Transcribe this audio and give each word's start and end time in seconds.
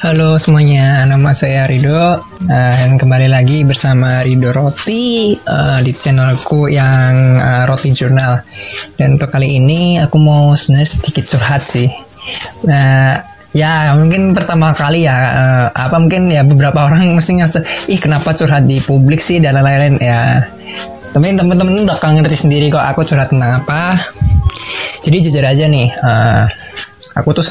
Halo 0.00 0.40
semuanya, 0.40 1.04
nama 1.04 1.36
saya 1.36 1.68
Rido 1.68 1.92
uh, 1.92 2.20
dan 2.48 2.96
kembali 2.96 3.28
lagi 3.28 3.68
bersama 3.68 4.24
Rido 4.24 4.48
Roti 4.48 5.36
uh, 5.44 5.84
di 5.84 5.92
channelku 5.92 6.72
yang 6.72 7.36
uh, 7.36 7.68
Roti 7.68 7.92
Jurnal. 7.92 8.48
Dan 8.96 9.20
untuk 9.20 9.28
kali 9.28 9.60
ini 9.60 10.00
aku 10.00 10.16
mau 10.16 10.56
sebenarnya 10.56 10.88
sedikit 10.88 11.36
curhat 11.36 11.60
sih. 11.60 11.88
Nah, 12.64 13.20
ya 13.52 13.92
mungkin 14.00 14.32
pertama 14.32 14.72
kali 14.72 15.04
ya 15.04 15.16
uh, 15.16 15.66
apa 15.68 16.00
mungkin 16.00 16.32
ya 16.32 16.48
beberapa 16.48 16.88
orang 16.88 17.12
mesti 17.20 17.44
ngerasa 17.44 17.60
ih 17.92 18.00
kenapa 18.00 18.32
curhat 18.32 18.64
di 18.64 18.80
publik 18.80 19.20
sih 19.20 19.36
dan 19.36 19.60
lain-lain 19.60 20.00
ya. 20.00 20.48
Tapi 21.12 21.36
teman-teman 21.36 21.84
udah 21.84 22.00
ngerti 22.00 22.48
sendiri 22.48 22.72
kok 22.72 22.88
aku 22.88 23.04
curhat 23.04 23.28
tentang 23.28 23.60
apa. 23.60 24.00
Jadi 25.04 25.16
jujur 25.20 25.44
aja 25.44 25.68
nih, 25.68 25.92
uh, 26.00 26.48
aku 27.12 27.36
tuh 27.36 27.44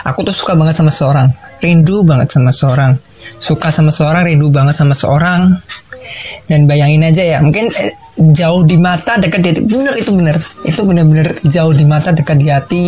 aku 0.00 0.18
tuh 0.24 0.32
suka 0.32 0.56
banget 0.56 0.80
sama 0.80 0.88
seorang. 0.88 1.28
Rindu 1.60 2.00
banget 2.08 2.32
sama 2.32 2.48
seorang. 2.48 2.96
Suka 3.36 3.68
sama 3.68 3.92
seorang 3.92 4.24
rindu 4.24 4.48
banget 4.48 4.80
sama 4.80 4.96
seorang. 4.96 5.60
Dan 6.48 6.64
bayangin 6.64 7.04
aja 7.04 7.20
ya 7.20 7.38
mungkin 7.42 7.66
eh, 7.68 7.92
jauh 8.32 8.62
di 8.62 8.78
mata 8.78 9.18
dekat 9.18 9.40
di 9.42 9.48
hati 9.52 9.62
bener 9.68 9.94
itu 10.00 10.10
bener. 10.16 10.36
Itu 10.64 10.80
bener-bener 10.88 11.28
jauh 11.44 11.76
di 11.76 11.84
mata 11.84 12.16
dekat 12.16 12.36
di 12.40 12.48
hati. 12.48 12.84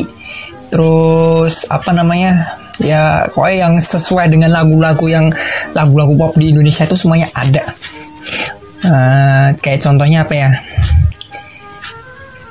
Terus 0.73 1.69
apa 1.69 1.93
namanya 1.93 2.57
ya 2.81 3.29
kok 3.29 3.45
yang 3.51 3.77
sesuai 3.77 4.33
dengan 4.33 4.55
lagu-lagu 4.55 5.05
yang 5.11 5.29
lagu-lagu 5.77 6.17
pop 6.17 6.33
di 6.41 6.57
Indonesia 6.57 6.89
itu 6.89 6.97
semuanya 6.97 7.29
ada. 7.37 7.65
Uh, 8.79 9.49
kayak 9.59 9.83
contohnya 9.83 10.23
apa 10.23 10.35
ya 10.39 10.49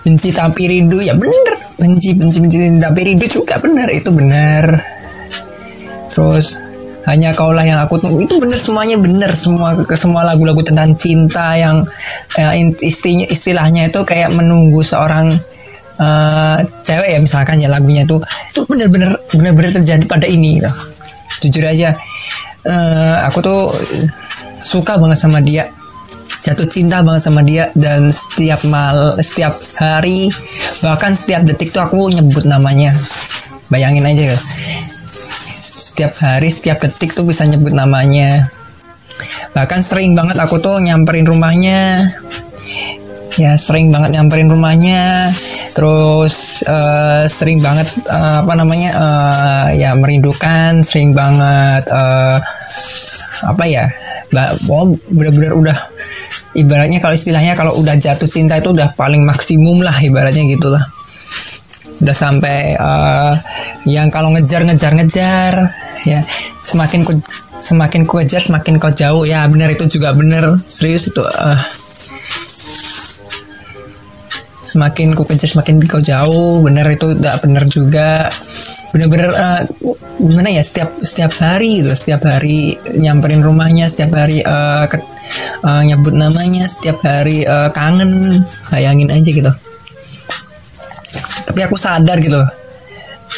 benci 0.08 0.32
tapi 0.32 0.72
rindu 0.72 1.04
ya 1.04 1.12
bener. 1.20 1.60
Benci 1.76 2.16
benci 2.16 2.40
benci 2.40 2.80
tapi 2.80 3.00
rindu 3.04 3.28
juga 3.28 3.60
bener 3.60 3.92
itu 3.92 4.08
bener. 4.16 4.80
Terus 6.16 6.56
hanya 7.04 7.36
kaulah 7.36 7.68
yang 7.68 7.84
aku 7.84 8.00
tunggu. 8.00 8.24
Itu 8.24 8.40
bener 8.40 8.56
semuanya 8.56 8.96
bener. 8.96 9.36
Semua 9.36 9.76
semua 10.00 10.24
lagu-lagu 10.24 10.64
tentang 10.64 10.96
cinta 10.96 11.60
yang 11.60 11.84
ya, 12.40 12.56
istilahnya 12.80 13.28
istilahnya 13.28 13.84
itu 13.92 14.00
kayak 14.08 14.32
menunggu 14.32 14.80
seorang 14.80 15.28
uh, 16.00 16.58
cewek 16.88 17.10
ya 17.12 17.20
misalkan 17.20 17.60
ya 17.60 17.68
lagunya 17.68 18.08
itu. 18.08 18.16
Itu 18.56 18.64
bener-bener 18.64 19.12
bener-bener 19.36 19.72
terjadi 19.76 20.08
pada 20.08 20.24
ini 20.24 20.64
gitu. 20.64 20.72
jujur 21.38 21.70
aja 21.70 21.94
uh, 22.66 23.16
aku 23.30 23.40
tuh 23.46 23.62
suka 24.66 25.00
banget 25.00 25.20
sama 25.22 25.40
dia 25.40 25.70
jatuh 26.44 26.68
cinta 26.70 27.02
banget 27.02 27.24
sama 27.28 27.42
dia 27.44 27.70
dan 27.74 28.14
setiap 28.14 28.62
mal 28.70 29.18
setiap 29.20 29.54
hari 29.82 30.30
bahkan 30.82 31.14
setiap 31.14 31.44
detik 31.44 31.74
tuh 31.74 31.84
aku 31.84 32.12
nyebut 32.14 32.46
namanya. 32.46 32.94
Bayangin 33.68 34.08
aja 34.08 34.34
ya. 34.34 34.38
Setiap 35.98 36.14
hari 36.24 36.50
setiap 36.54 36.78
detik 36.80 37.12
tuh 37.12 37.26
bisa 37.26 37.44
nyebut 37.44 37.74
namanya. 37.74 38.48
Bahkan 39.58 39.82
sering 39.82 40.14
banget 40.14 40.38
aku 40.38 40.62
tuh 40.62 40.78
nyamperin 40.78 41.26
rumahnya 41.26 42.14
ya 43.36 43.60
sering 43.60 43.92
banget 43.92 44.16
nyamperin 44.16 44.48
rumahnya. 44.48 45.28
Terus 45.76 46.64
uh, 46.66 47.28
sering 47.28 47.60
banget 47.60 47.86
uh, 48.08 48.42
apa 48.42 48.54
namanya 48.56 48.90
uh, 48.96 49.68
ya 49.76 49.94
merindukan 49.94 50.82
sering 50.82 51.12
banget 51.12 51.84
uh, 51.92 52.40
apa 53.46 53.64
ya 53.70 53.86
oh, 54.72 54.90
bener-bener 55.14 55.54
udah 55.54 55.78
ibaratnya 56.58 56.98
kalau 56.98 57.14
istilahnya 57.14 57.54
kalau 57.54 57.78
udah 57.78 57.94
jatuh 57.94 58.26
cinta 58.26 58.58
itu 58.58 58.74
udah 58.74 58.98
paling 58.98 59.22
maksimum 59.22 59.86
lah 59.86 59.94
ibaratnya 60.02 60.50
gitulah 60.50 60.82
udah 62.02 62.16
sampai 62.18 62.74
uh, 62.78 63.38
yang 63.86 64.10
kalau 64.10 64.34
ngejar 64.34 64.66
ngejar 64.66 64.98
ngejar 64.98 65.54
ya 66.06 66.22
semakin 66.66 67.02
ku 67.06 67.14
semakin 67.62 68.06
ku 68.06 68.22
kejar 68.22 68.42
semakin 68.42 68.78
kau 68.78 68.94
jauh. 68.94 69.26
Ya 69.26 69.46
benar 69.50 69.74
itu 69.74 69.90
juga 69.90 70.14
benar 70.14 70.62
serius 70.70 71.10
itu 71.10 71.24
uh, 71.26 71.58
semakin 74.68 75.16
ku 75.16 75.24
kejar 75.24 75.48
semakin 75.48 75.80
kau 75.88 76.04
jauh. 76.04 76.60
Benar 76.60 76.92
itu 76.92 77.16
tidak 77.16 77.40
benar 77.40 77.64
juga. 77.72 78.28
Benar-benar 78.92 79.32
uh, 79.32 79.62
gimana 80.20 80.52
ya 80.52 80.64
setiap 80.64 81.00
setiap 81.00 81.32
hari 81.40 81.80
gitu. 81.80 81.96
Setiap 81.96 82.28
hari 82.28 82.76
nyamperin 83.00 83.40
rumahnya 83.40 83.88
setiap 83.88 84.20
hari 84.20 84.44
uh, 84.44 84.84
ke, 84.92 85.00
uh, 85.64 85.84
nyebut 85.88 86.12
namanya 86.12 86.68
setiap 86.68 87.00
hari 87.08 87.48
uh, 87.48 87.72
kangen. 87.72 88.44
Bayangin 88.68 89.08
aja 89.08 89.30
gitu. 89.32 89.52
Tapi 91.48 91.60
aku 91.64 91.80
sadar 91.80 92.20
gitu. 92.20 92.44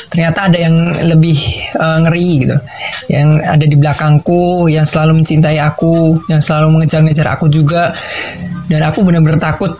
Ternyata 0.10 0.50
ada 0.50 0.58
yang 0.58 0.76
lebih 1.06 1.38
uh, 1.78 2.02
ngeri 2.02 2.30
gitu. 2.46 2.58
Yang 3.10 3.30
ada 3.46 3.66
di 3.66 3.76
belakangku 3.78 4.70
yang 4.70 4.86
selalu 4.86 5.22
mencintai 5.22 5.58
aku 5.62 6.18
yang 6.30 6.42
selalu 6.42 6.82
mengejar-ngejar 6.82 7.38
aku 7.38 7.46
juga. 7.50 7.94
Dan 8.70 8.86
aku 8.86 9.02
benar-benar 9.02 9.42
takut 9.42 9.74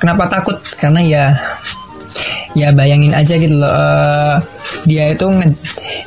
kenapa 0.00 0.24
takut? 0.26 0.56
Karena 0.80 1.00
ya 1.04 1.24
ya 2.56 2.74
bayangin 2.74 3.14
aja 3.14 3.38
gitu 3.38 3.54
loh 3.62 3.70
uh, 3.70 4.34
dia 4.82 5.14
itu 5.14 5.22
nge, 5.22 5.54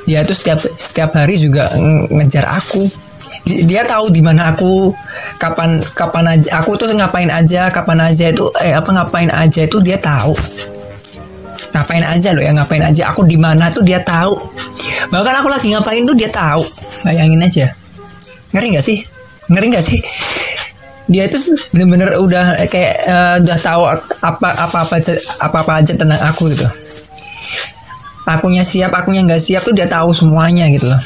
dia 0.03 0.19
itu 0.27 0.33
setiap 0.35 0.59
setiap 0.75 1.15
hari 1.15 1.37
juga 1.39 1.71
ngejar 2.09 2.49
aku. 2.49 2.83
Dia 3.43 3.83
tahu 3.83 4.11
di 4.11 4.23
mana 4.23 4.55
aku 4.55 4.91
kapan 5.37 5.79
kapan 5.95 6.39
aja 6.39 6.63
aku 6.63 6.79
tuh 6.79 6.87
ngapain 6.95 7.27
aja 7.27 7.67
kapan 7.67 7.99
aja 8.11 8.31
itu 8.31 8.47
eh 8.63 8.71
apa 8.71 8.89
ngapain 8.91 9.29
aja 9.29 9.61
itu 9.63 9.77
dia 9.79 9.99
tahu. 9.99 10.33
Ngapain 11.73 12.05
aja 12.05 12.29
loh 12.33 12.43
ya 12.43 12.51
ngapain 12.53 12.83
aja 12.83 13.13
aku 13.13 13.27
di 13.27 13.37
mana 13.37 13.69
tuh 13.71 13.83
dia 13.85 13.99
tahu. 14.01 14.35
Bahkan 15.11 15.33
aku 15.43 15.47
lagi 15.51 15.67
ngapain 15.75 16.03
tuh 16.07 16.15
dia 16.15 16.31
tahu. 16.31 16.63
Bayangin 17.03 17.43
aja. 17.43 17.65
Ngeri 18.55 18.77
nggak 18.77 18.85
sih? 18.85 18.99
Ngeri 19.51 19.67
nggak 19.75 19.85
sih 19.85 20.01
dia 21.11 21.27
itu 21.27 21.35
bener-bener 21.75 22.15
udah 22.15 22.63
kayak 22.71 22.95
uh, 23.07 23.35
udah 23.43 23.57
tahu 23.59 23.83
apa 24.23 24.47
apa 24.55 24.77
apa 24.87 24.93
aja 24.99 25.13
apa 25.43 25.57
apa 25.63 25.71
aja 25.83 25.91
tentang 25.95 26.19
aku 26.19 26.47
gitu. 26.51 26.67
Akunya 28.23 28.63
siap 28.63 28.95
akunya 28.95 29.27
nggak 29.27 29.43
siap 29.43 29.67
tuh 29.67 29.75
dia 29.75 29.83
tahu 29.87 30.15
semuanya 30.15 30.71
gitu 30.71 30.87
loh. 30.87 31.01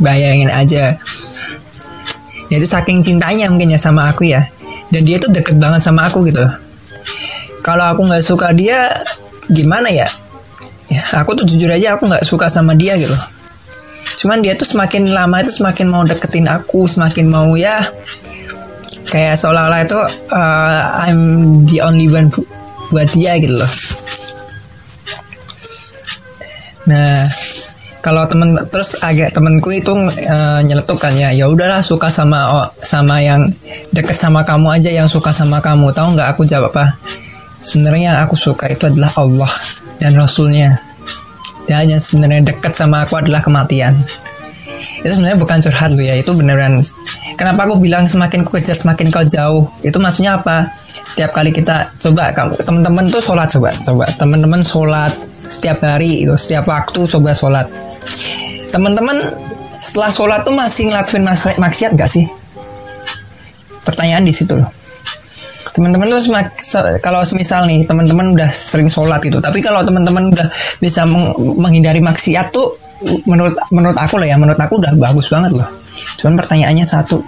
Bayangin 0.00 0.48
aja. 0.48 0.96
Dia 2.48 2.56
itu 2.56 2.68
saking 2.68 3.04
cintanya 3.04 3.52
mungkin 3.52 3.72
ya 3.72 3.80
sama 3.80 4.08
aku 4.08 4.24
ya. 4.24 4.48
Dan 4.88 5.04
dia 5.04 5.20
tuh 5.20 5.28
deket 5.28 5.60
banget 5.60 5.84
sama 5.84 6.08
aku 6.08 6.24
gitu. 6.24 6.44
Kalau 7.60 7.92
aku 7.92 8.08
nggak 8.08 8.24
suka 8.24 8.56
dia 8.56 8.88
gimana 9.52 9.92
ya? 9.92 10.08
Ya 10.88 11.04
aku 11.12 11.36
tuh 11.36 11.44
jujur 11.44 11.68
aja 11.68 11.96
aku 11.96 12.08
nggak 12.08 12.24
suka 12.24 12.48
sama 12.48 12.72
dia 12.72 12.96
gitu 12.96 13.14
cuman 14.22 14.38
dia 14.38 14.54
tuh 14.54 14.70
semakin 14.70 15.10
lama 15.10 15.42
itu 15.42 15.50
semakin 15.50 15.90
mau 15.90 16.06
deketin 16.06 16.46
aku 16.46 16.86
semakin 16.86 17.26
mau 17.26 17.58
ya 17.58 17.90
kayak 19.12 19.36
seolah-olah 19.36 19.84
itu 19.84 20.00
uh, 20.32 20.80
I'm 21.04 21.20
the 21.68 21.84
only 21.84 22.08
one 22.08 22.32
buat 22.88 23.12
dia 23.12 23.36
gitu 23.36 23.60
loh. 23.60 23.72
Nah 26.88 27.28
kalau 28.02 28.24
temen 28.26 28.56
terus 28.72 28.98
agak 29.04 29.36
temenku 29.36 29.70
itu 29.70 29.92
uh, 29.92 30.60
nyeletuk 30.64 30.98
kan 30.98 31.12
ya 31.14 31.30
ya 31.30 31.46
udahlah 31.46 31.84
suka 31.84 32.08
sama 32.08 32.40
oh, 32.50 32.66
sama 32.82 33.20
yang 33.22 33.46
deket 33.92 34.16
sama 34.16 34.42
kamu 34.42 34.80
aja 34.80 34.90
yang 34.90 35.06
suka 35.12 35.28
sama 35.30 35.60
kamu. 35.60 35.92
Tahu 35.92 36.16
nggak 36.16 36.28
aku 36.32 36.48
jawab 36.48 36.72
apa? 36.72 36.96
Sebenarnya 37.60 38.16
yang 38.16 38.18
aku 38.24 38.34
suka 38.34 38.66
itu 38.72 38.88
adalah 38.88 39.12
Allah 39.20 39.52
dan 40.00 40.16
Rasulnya. 40.16 40.80
Dan 41.68 41.94
yang 41.94 42.02
sebenarnya 42.02 42.42
dekat 42.50 42.74
sama 42.74 43.06
aku 43.06 43.22
adalah 43.22 43.38
kematian 43.38 43.94
itu 45.02 45.12
sebenarnya 45.12 45.38
bukan 45.38 45.58
curhat 45.58 45.90
lu 45.94 46.02
ya. 46.02 46.14
Itu 46.18 46.34
beneran. 46.36 46.82
Kenapa 47.34 47.66
aku 47.66 47.80
bilang 47.80 48.04
semakin 48.06 48.46
ku 48.46 48.54
kejar 48.54 48.76
semakin 48.76 49.08
kau 49.10 49.24
jauh? 49.24 49.66
Itu 49.82 49.98
maksudnya 49.98 50.38
apa? 50.38 50.70
Setiap 51.02 51.34
kali 51.34 51.50
kita 51.50 51.90
coba 51.98 52.30
teman-teman 52.62 53.10
tuh 53.10 53.22
sholat 53.22 53.48
coba 53.50 53.72
coba. 53.72 54.06
Teman-teman 54.14 54.60
sholat 54.62 55.12
setiap 55.42 55.82
hari 55.82 56.24
itu 56.24 56.34
setiap 56.38 56.68
waktu 56.70 57.04
coba 57.08 57.34
sholat. 57.34 57.66
Teman-teman 58.70 59.18
setelah 59.82 60.10
sholat 60.14 60.40
tuh 60.46 60.54
masih 60.54 60.92
ngelakuin 60.92 61.26
maksiat 61.58 61.98
gak 61.98 62.08
sih? 62.08 62.24
Pertanyaan 63.82 64.22
di 64.22 64.32
situ 64.32 64.54
loh. 64.54 64.70
Teman-teman 65.72 66.04
tuh 66.04 66.20
kalau 67.00 67.24
misal 67.32 67.64
nih 67.64 67.88
teman-teman 67.88 68.36
udah 68.36 68.52
sering 68.52 68.92
sholat 68.92 69.24
gitu 69.24 69.40
tapi 69.40 69.64
kalau 69.64 69.80
teman-teman 69.80 70.28
udah 70.28 70.52
bisa 70.76 71.08
meng 71.08 71.32
menghindari 71.56 72.04
maksiat 72.04 72.52
tuh 72.52 72.76
menurut 73.26 73.54
menurut 73.74 73.98
aku 73.98 74.18
loh 74.18 74.28
ya 74.28 74.36
menurut 74.38 74.58
aku 74.58 74.78
udah 74.78 74.92
bagus 74.98 75.28
banget 75.30 75.52
loh. 75.54 75.68
Cuman 76.18 76.34
pertanyaannya 76.38 76.86
satu 76.86 77.18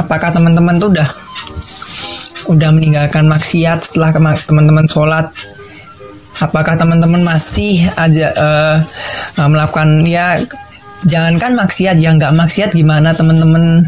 apakah 0.00 0.32
teman-teman 0.32 0.80
tuh 0.80 0.88
udah 0.90 1.08
udah 2.50 2.70
meninggalkan 2.74 3.30
maksiat 3.30 3.84
setelah 3.84 4.10
teman-teman 4.42 4.86
sholat? 4.90 5.30
Apakah 6.40 6.72
teman-teman 6.74 7.20
masih 7.20 7.84
aja 8.00 8.32
uh, 8.32 8.76
melakukan 9.44 10.00
ya 10.08 10.40
jangankan 11.04 11.52
maksiat 11.52 12.00
yang 12.00 12.16
nggak 12.16 12.32
maksiat 12.32 12.72
gimana 12.72 13.12
teman-teman? 13.12 13.84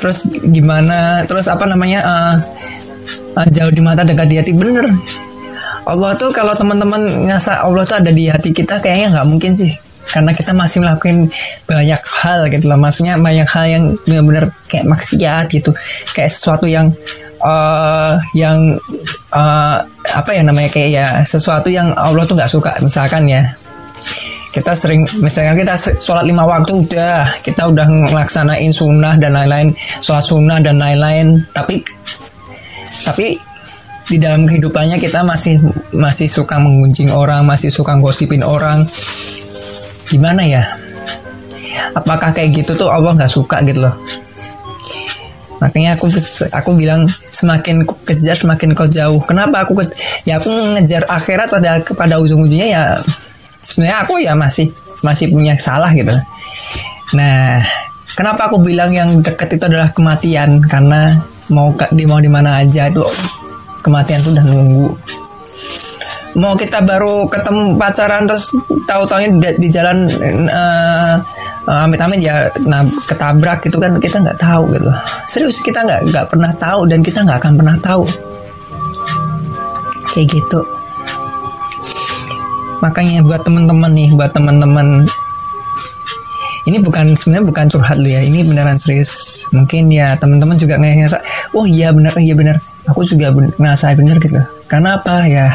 Terus 0.00 0.26
gimana 0.50 1.22
terus 1.28 1.46
apa 1.46 1.68
namanya 1.68 2.00
uh, 2.02 2.34
uh, 3.36 3.48
jauh 3.52 3.70
di 3.70 3.82
mata 3.84 4.02
dekat 4.02 4.26
di 4.28 4.36
hati 4.40 4.52
bener 4.56 4.88
Allah 5.82 6.10
tuh 6.14 6.30
kalau 6.30 6.54
teman-teman 6.54 7.26
ngerasa 7.26 7.66
Allah 7.66 7.82
tuh 7.82 7.98
ada 7.98 8.10
di 8.14 8.30
hati 8.30 8.54
kita 8.54 8.78
kayaknya 8.78 9.18
nggak 9.18 9.28
mungkin 9.28 9.52
sih. 9.54 9.72
Karena 10.02 10.34
kita 10.36 10.52
masih 10.52 10.84
melakukan 10.84 11.30
banyak 11.64 12.02
hal 12.20 12.40
gitu 12.52 12.68
loh. 12.68 12.78
Maksudnya 12.78 13.16
banyak 13.16 13.48
hal 13.48 13.64
yang 13.66 13.84
benar-benar 14.04 14.44
kayak 14.68 14.84
maksiat 14.84 15.48
gitu. 15.48 15.72
Kayak 16.12 16.30
sesuatu 16.36 16.68
yang 16.68 16.92
uh, 17.40 18.20
yang 18.36 18.76
uh, 19.32 19.76
apa 20.12 20.30
ya 20.36 20.42
namanya 20.44 20.68
kayak 20.68 20.90
ya 20.92 21.06
sesuatu 21.24 21.72
yang 21.72 21.90
Allah 21.96 22.28
tuh 22.28 22.36
nggak 22.36 22.50
suka. 22.50 22.76
Misalkan 22.84 23.24
ya 23.24 23.42
kita 24.52 24.76
sering 24.76 25.08
misalnya 25.24 25.56
kita 25.56 25.74
sholat 25.96 26.28
lima 26.28 26.44
waktu 26.44 26.84
udah 26.84 27.24
kita 27.40 27.72
udah 27.72 27.88
ngelaksanain 27.88 28.68
sunnah 28.68 29.16
dan 29.16 29.32
lain-lain 29.32 29.72
sholat 30.04 30.22
sunnah 30.22 30.60
dan 30.60 30.76
lain-lain. 30.76 31.40
Tapi 31.56 31.80
tapi 33.08 33.51
di 34.08 34.16
dalam 34.18 34.44
kehidupannya 34.48 34.98
kita 34.98 35.22
masih 35.22 35.62
masih 35.94 36.26
suka 36.26 36.58
mengunjing 36.58 37.12
orang 37.14 37.46
masih 37.46 37.70
suka 37.70 37.94
gosipin 37.98 38.42
orang. 38.42 38.82
Gimana 40.10 40.42
ya? 40.44 40.62
Apakah 41.92 42.32
kayak 42.32 42.62
gitu 42.62 42.76
tuh 42.76 42.88
Allah 42.88 43.14
nggak 43.14 43.30
suka 43.30 43.62
gitu 43.64 43.84
loh? 43.84 43.94
Makanya 45.62 45.94
aku 45.94 46.10
aku 46.50 46.70
bilang 46.74 47.06
semakin 47.30 47.86
ku 47.86 47.94
kejar 48.02 48.34
semakin 48.34 48.74
kau 48.74 48.90
jauh. 48.90 49.22
Kenapa 49.22 49.62
aku 49.62 49.78
ke, 49.78 49.84
ya 50.26 50.42
aku 50.42 50.50
ngejar 50.74 51.06
akhirat 51.06 51.48
pada 51.54 51.78
pada 51.94 52.18
ujung-ujungnya 52.18 52.68
ya 52.68 52.82
sebenarnya 53.62 53.98
aku 54.02 54.18
ya 54.18 54.34
masih 54.34 54.66
masih 55.06 55.30
punya 55.30 55.54
salah 55.54 55.94
gitu. 55.94 56.10
Nah 57.14 57.62
kenapa 58.18 58.50
aku 58.50 58.58
bilang 58.58 58.90
yang 58.90 59.22
deket 59.22 59.54
itu 59.54 59.64
adalah 59.70 59.94
kematian? 59.94 60.58
Karena 60.66 61.14
mau 61.54 61.70
di 61.94 62.04
mau 62.10 62.18
di 62.18 62.30
mana 62.32 62.58
aja 62.58 62.90
itu 62.90 63.06
kematian 63.82 64.22
tuh 64.22 64.32
udah 64.32 64.46
nunggu. 64.46 64.88
Mau 66.32 66.56
kita 66.56 66.80
baru 66.80 67.28
ketemu 67.28 67.76
pacaran 67.76 68.24
terus 68.24 68.56
tahu-taunya 68.88 69.28
di, 69.36 69.48
di 69.60 69.68
jalan 69.68 70.08
uh, 70.48 71.20
amit-amit 71.68 72.24
ya 72.24 72.48
nah 72.64 72.80
ketabrak 73.04 73.60
gitu 73.68 73.76
kan 73.76 74.00
kita 74.00 74.16
nggak 74.16 74.40
tahu 74.40 74.72
gitu. 74.72 74.88
Serius 75.28 75.60
kita 75.60 75.84
nggak 75.84 76.08
nggak 76.08 76.26
pernah 76.32 76.48
tahu 76.56 76.88
dan 76.88 77.04
kita 77.04 77.20
nggak 77.20 77.36
akan 77.36 77.52
pernah 77.60 77.76
tahu. 77.84 78.04
Kayak 80.16 80.40
gitu. 80.40 80.60
Makanya 82.80 83.20
buat 83.22 83.44
temen-temen 83.44 83.92
nih 83.92 84.10
buat 84.16 84.32
temen-temen 84.32 85.04
ini 86.62 86.78
bukan 86.78 87.12
sebenarnya 87.12 87.44
bukan 87.44 87.66
curhat 87.68 87.98
lu 88.00 88.08
ya 88.08 88.24
ini 88.24 88.40
beneran 88.48 88.80
serius. 88.80 89.44
Mungkin 89.52 89.92
ya 89.92 90.16
teman-teman 90.16 90.56
juga 90.56 90.80
ngerasa 90.80 91.20
oh 91.52 91.68
iya 91.68 91.92
benar 91.92 92.16
iya 92.16 92.32
benar 92.32 92.71
aku 92.88 93.06
juga 93.06 93.30
ngerasa 93.34 93.94
benar 93.94 94.16
gitu. 94.18 94.40
Karena 94.66 94.98
apa? 94.98 95.26
Ya 95.28 95.54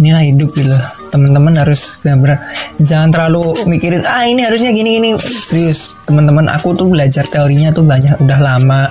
inilah 0.00 0.24
hidup 0.24 0.50
gitu. 0.56 0.72
Teman-teman 1.12 1.52
harus 1.60 2.00
benar-benar 2.00 2.40
jangan 2.80 3.12
terlalu 3.12 3.68
mikirin 3.68 4.06
ah 4.08 4.24
ini 4.24 4.40
harusnya 4.40 4.72
gini 4.72 4.96
gini. 4.96 5.10
Serius 5.20 6.00
teman-teman 6.08 6.48
aku 6.48 6.72
tuh 6.72 6.88
belajar 6.88 7.28
teorinya 7.28 7.68
tuh 7.70 7.84
banyak 7.84 8.16
udah 8.16 8.38
lama. 8.40 8.88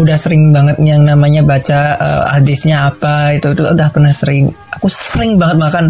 Udah 0.00 0.18
sering 0.18 0.50
banget 0.50 0.82
yang 0.82 1.06
namanya 1.06 1.46
baca 1.46 1.94
uh, 2.00 2.22
hadisnya 2.34 2.90
apa 2.90 3.38
itu 3.38 3.54
itu 3.54 3.62
udah 3.62 3.88
pernah 3.94 4.10
sering. 4.10 4.50
Aku 4.74 4.90
sering 4.90 5.38
banget 5.38 5.56
makan 5.62 5.84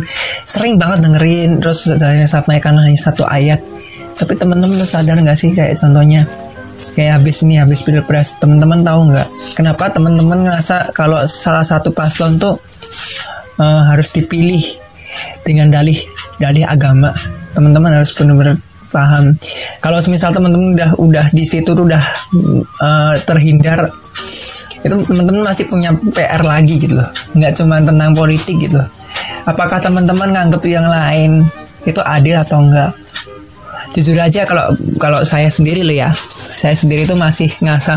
sering 0.44 0.76
banget 0.76 1.08
dengerin. 1.08 1.50
Terus 1.64 1.88
saya 1.96 2.28
sampaikan 2.28 2.76
hanya 2.76 2.98
satu 3.00 3.25
ayat. 3.25 3.62
Tapi 4.19 4.36
teman-teman 4.36 4.84
sadar 4.84 5.16
nggak 5.16 5.38
sih? 5.38 5.56
Kayak 5.56 5.81
contohnya 5.81 6.28
kayak 6.97 7.21
habis 7.21 7.43
ini 7.44 7.61
habis 7.61 7.85
pilpres. 7.85 8.41
Teman-teman 8.41 8.81
tahu 8.82 9.12
nggak? 9.12 9.29
Kenapa 9.56 9.93
teman-teman 9.93 10.47
ngerasa 10.47 10.93
kalau 10.97 11.21
salah 11.29 11.65
satu 11.65 11.93
paslon 11.93 12.41
tuh 12.41 12.56
uh, 13.61 13.82
harus 13.88 14.12
dipilih 14.15 14.62
dengan 15.44 15.71
dalih 15.71 15.97
dalih 16.41 16.65
agama? 16.65 17.12
Teman-teman 17.53 18.00
harus 18.00 18.12
benar-benar 18.17 18.56
paham. 18.91 19.38
Kalau 19.79 19.99
misal 20.11 20.35
teman-teman 20.35 20.75
udah 20.75 20.91
udah 20.99 21.27
di 21.31 21.44
situ 21.47 21.73
udah 21.73 22.03
uh, 22.82 23.15
terhindar 23.23 23.91
itu 24.81 24.97
teman-teman 25.05 25.44
masih 25.44 25.69
punya 25.69 25.93
PR 26.17 26.41
lagi 26.41 26.81
gitu 26.81 26.97
loh. 26.97 27.09
Nggak 27.37 27.53
cuma 27.61 27.79
tentang 27.85 28.17
politik 28.17 28.56
gitu 28.56 28.81
loh. 28.81 28.88
Apakah 29.44 29.81
teman-teman 29.81 30.32
nganggep 30.32 30.62
yang 30.69 30.88
lain 30.88 31.44
itu 31.85 32.00
adil 32.05 32.37
atau 32.37 32.61
enggak 32.61 32.93
jujur 33.94 34.19
aja 34.19 34.46
kalau 34.46 34.75
kalau 34.96 35.20
saya 35.26 35.50
sendiri 35.50 35.82
loh 35.82 35.94
ya. 35.94 36.10
Saya 36.60 36.76
sendiri 36.76 37.08
tuh 37.08 37.16
masih 37.16 37.48
ngerasa 37.48 37.96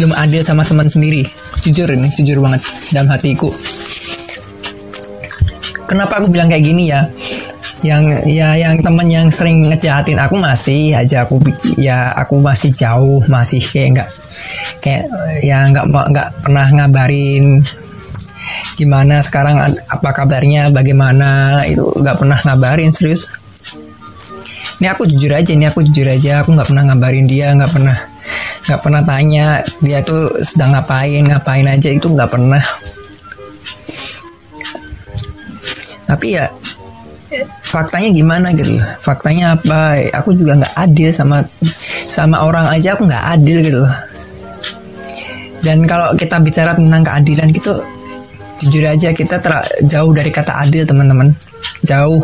belum 0.00 0.12
adil 0.16 0.40
sama 0.40 0.64
teman 0.64 0.88
sendiri. 0.88 1.26
Jujur 1.66 1.90
ini 1.90 2.08
jujur 2.08 2.40
banget 2.40 2.62
dalam 2.94 3.10
hatiku. 3.12 3.50
Kenapa 5.88 6.20
aku 6.20 6.28
bilang 6.28 6.48
kayak 6.48 6.64
gini 6.64 6.88
ya? 6.88 7.04
Yang 7.86 8.26
ya 8.26 8.58
yang 8.58 8.74
temen 8.82 9.06
yang 9.06 9.30
sering 9.30 9.70
ngejahatin 9.70 10.18
aku 10.18 10.34
masih 10.34 10.98
aja 10.98 11.22
aku 11.22 11.38
ya 11.78 12.10
aku 12.10 12.42
masih 12.42 12.74
jauh 12.74 13.22
masih 13.30 13.62
kayak 13.62 13.88
nggak 13.94 14.08
kayak 14.82 15.06
ya 15.46 15.62
nggak 15.70 15.86
nggak 15.86 16.28
pernah 16.42 16.66
ngabarin 16.74 17.62
gimana 18.74 19.22
sekarang 19.22 19.78
apa 19.86 20.10
kabarnya 20.10 20.74
bagaimana 20.74 21.62
itu 21.70 21.86
nggak 21.86 22.18
pernah 22.18 22.38
ngabarin 22.42 22.90
serius 22.90 23.30
ini 24.78 24.86
aku 24.86 25.02
jujur 25.10 25.34
aja 25.34 25.50
ini 25.50 25.66
aku 25.66 25.82
jujur 25.90 26.06
aja. 26.06 26.42
Aku 26.42 26.54
nggak 26.54 26.70
pernah 26.70 26.84
ngabarin 26.86 27.26
dia 27.26 27.50
nggak 27.54 27.72
pernah 27.74 27.98
nggak 28.68 28.80
pernah 28.84 29.02
tanya 29.02 29.46
dia 29.80 29.98
tuh 30.04 30.28
sedang 30.44 30.76
ngapain 30.76 31.24
ngapain 31.24 31.66
aja 31.66 31.88
itu 31.90 32.06
nggak 32.06 32.30
pernah. 32.30 32.62
Tapi 36.06 36.26
ya 36.38 36.46
faktanya 37.66 38.08
gimana 38.14 38.54
gitu? 38.54 38.78
Faktanya 39.02 39.58
apa? 39.58 39.98
Aku 40.22 40.32
juga 40.32 40.62
nggak 40.62 40.74
adil 40.78 41.10
sama 41.10 41.42
sama 42.08 42.46
orang 42.46 42.70
aja 42.70 42.94
aku 42.94 43.04
nggak 43.04 43.24
adil 43.34 43.58
gitu. 43.60 43.82
Dan 45.58 45.84
kalau 45.90 46.14
kita 46.14 46.38
bicara 46.38 46.72
tentang 46.78 47.02
keadilan 47.02 47.50
gitu 47.50 47.74
jujur 48.58 48.90
aja 48.90 49.14
kita 49.14 49.38
ter 49.38 49.54
jauh 49.86 50.10
dari 50.14 50.30
kata 50.30 50.54
adil 50.64 50.86
teman-teman. 50.86 51.34
Jauh 51.82 52.22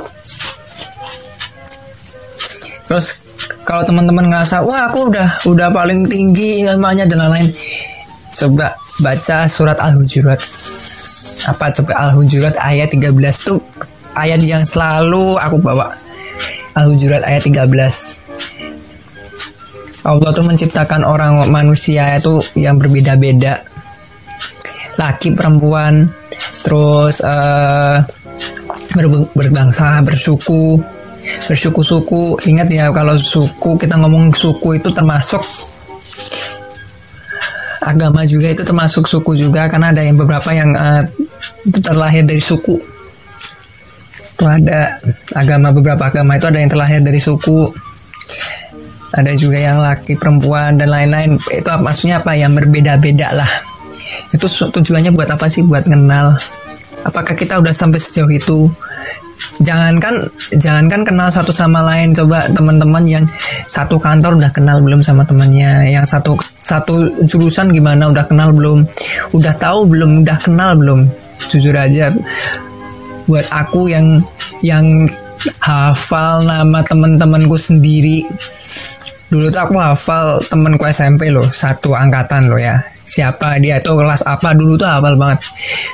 terus 2.94 3.34
kalau 3.66 3.82
teman-teman 3.82 4.30
ngerasa 4.30 4.62
wah 4.62 4.86
aku 4.86 5.10
udah 5.10 5.42
udah 5.50 5.66
paling 5.74 6.06
tinggi 6.06 6.62
ilmunya 6.62 7.10
dan 7.10 7.26
lain-lain 7.26 7.50
coba 8.38 8.78
baca 9.02 9.50
surat 9.50 9.74
al-hujurat. 9.82 10.38
Apa 11.50 11.74
coba 11.74 11.92
Al-Hujurat 12.08 12.54
ayat 12.56 12.94
13 12.94 13.10
tuh 13.42 13.58
ayat 14.14 14.38
yang 14.46 14.62
selalu 14.62 15.34
aku 15.42 15.58
bawa. 15.58 15.90
Al-Hujurat 16.78 17.26
ayat 17.26 17.42
13 17.50 17.74
Allah 20.06 20.30
tuh 20.30 20.46
menciptakan 20.46 21.02
orang 21.02 21.50
manusia 21.50 22.14
itu 22.14 22.38
yang 22.54 22.78
berbeda-beda. 22.78 23.58
Laki 24.94 25.34
perempuan 25.34 26.06
terus 26.62 27.18
uh, 27.18 27.98
berbangsa 29.34 29.98
bersuku 30.06 30.93
bersuku-suku. 31.48 32.38
Ingat 32.48 32.68
ya 32.70 32.90
kalau 32.90 33.16
suku 33.16 33.76
kita 33.80 33.96
ngomong 34.00 34.32
suku 34.34 34.78
itu 34.78 34.88
termasuk 34.92 35.40
agama 37.84 38.24
juga 38.24 38.48
itu 38.48 38.64
termasuk 38.64 39.04
suku 39.04 39.36
juga 39.36 39.68
karena 39.68 39.92
ada 39.92 40.00
yang 40.00 40.16
beberapa 40.16 40.48
yang 40.56 40.72
uh, 40.72 41.04
terlahir 41.80 42.24
dari 42.24 42.40
suku. 42.40 42.76
Itu 44.34 44.44
ada 44.48 44.98
agama 45.36 45.70
beberapa 45.70 46.08
agama 46.08 46.36
itu 46.36 46.46
ada 46.48 46.58
yang 46.60 46.70
terlahir 46.70 47.00
dari 47.04 47.20
suku. 47.20 47.70
Ada 49.14 49.30
juga 49.38 49.62
yang 49.62 49.78
laki 49.78 50.18
perempuan 50.18 50.74
dan 50.74 50.90
lain-lain. 50.90 51.38
Itu 51.38 51.70
maksudnya 51.78 52.18
apa? 52.18 52.34
Yang 52.34 52.66
berbeda-beda 52.66 53.30
lah. 53.30 53.52
Itu 54.34 54.50
tujuannya 54.50 55.14
buat 55.14 55.30
apa 55.30 55.46
sih? 55.46 55.62
Buat 55.62 55.86
kenal 55.86 56.34
apakah 57.04 57.36
kita 57.36 57.60
udah 57.60 57.70
sampai 57.70 58.00
sejauh 58.00 58.32
itu 58.32 58.72
jangankan 59.62 60.28
jangankan 60.56 61.02
kenal 61.06 61.28
satu 61.30 61.50
sama 61.50 61.82
lain. 61.82 62.14
Coba 62.14 62.46
teman-teman 62.50 63.04
yang 63.06 63.24
satu 63.68 63.96
kantor 64.00 64.38
udah 64.38 64.50
kenal 64.54 64.80
belum 64.80 65.00
sama 65.00 65.22
temannya? 65.26 65.90
Yang 65.90 66.18
satu 66.18 66.32
satu 66.60 66.94
jurusan 67.24 67.70
gimana? 67.70 68.10
Udah 68.10 68.24
kenal 68.26 68.50
belum? 68.54 68.86
Udah 69.34 69.54
tahu 69.56 69.88
belum? 69.88 70.24
Udah 70.24 70.38
kenal 70.40 70.78
belum? 70.78 71.06
Jujur 71.50 71.74
aja 71.76 72.14
buat 73.24 73.48
aku 73.48 73.88
yang 73.88 74.20
yang 74.60 75.08
hafal 75.60 76.44
nama 76.44 76.84
temen-temenku 76.84 77.56
sendiri. 77.56 78.24
Dulu 79.32 79.50
tuh 79.50 79.60
aku 79.64 79.74
hafal 79.80 80.38
temenku 80.46 80.84
SMP 80.86 81.32
loh 81.32 81.48
satu 81.50 81.96
angkatan 81.96 82.52
loh 82.52 82.60
ya 82.60 82.93
siapa 83.04 83.60
dia 83.60 83.76
tuh 83.80 84.00
kelas 84.00 84.24
apa 84.24 84.56
dulu 84.56 84.74
tuh 84.80 84.88
hafal 84.88 85.14
banget. 85.14 85.40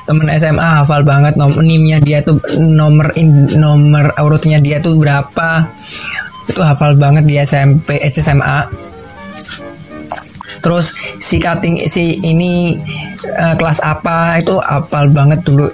Temen 0.07 0.27
SMA 0.39 0.67
hafal 0.83 1.03
banget 1.03 1.35
nomor 1.35 1.61
nimnya 1.61 1.99
dia 1.99 2.23
tuh 2.23 2.39
nomor 2.57 3.11
in, 3.19 3.51
nomor 3.59 4.15
urutnya 4.19 4.57
dia 4.63 4.79
tuh 4.79 4.95
berapa. 4.95 5.67
Itu 6.47 6.59
hafal 6.63 6.95
banget 6.97 7.23
di 7.27 7.35
SMP 7.39 8.01
SMA 8.07 8.89
terus 10.61 11.17
si 11.17 11.41
cutting 11.41 11.89
si 11.89 12.21
ini 12.21 12.77
uh, 13.33 13.57
kelas 13.57 13.81
apa 13.81 14.37
itu 14.37 14.55
hafal 14.61 15.09
banget 15.09 15.41
dulu 15.41 15.65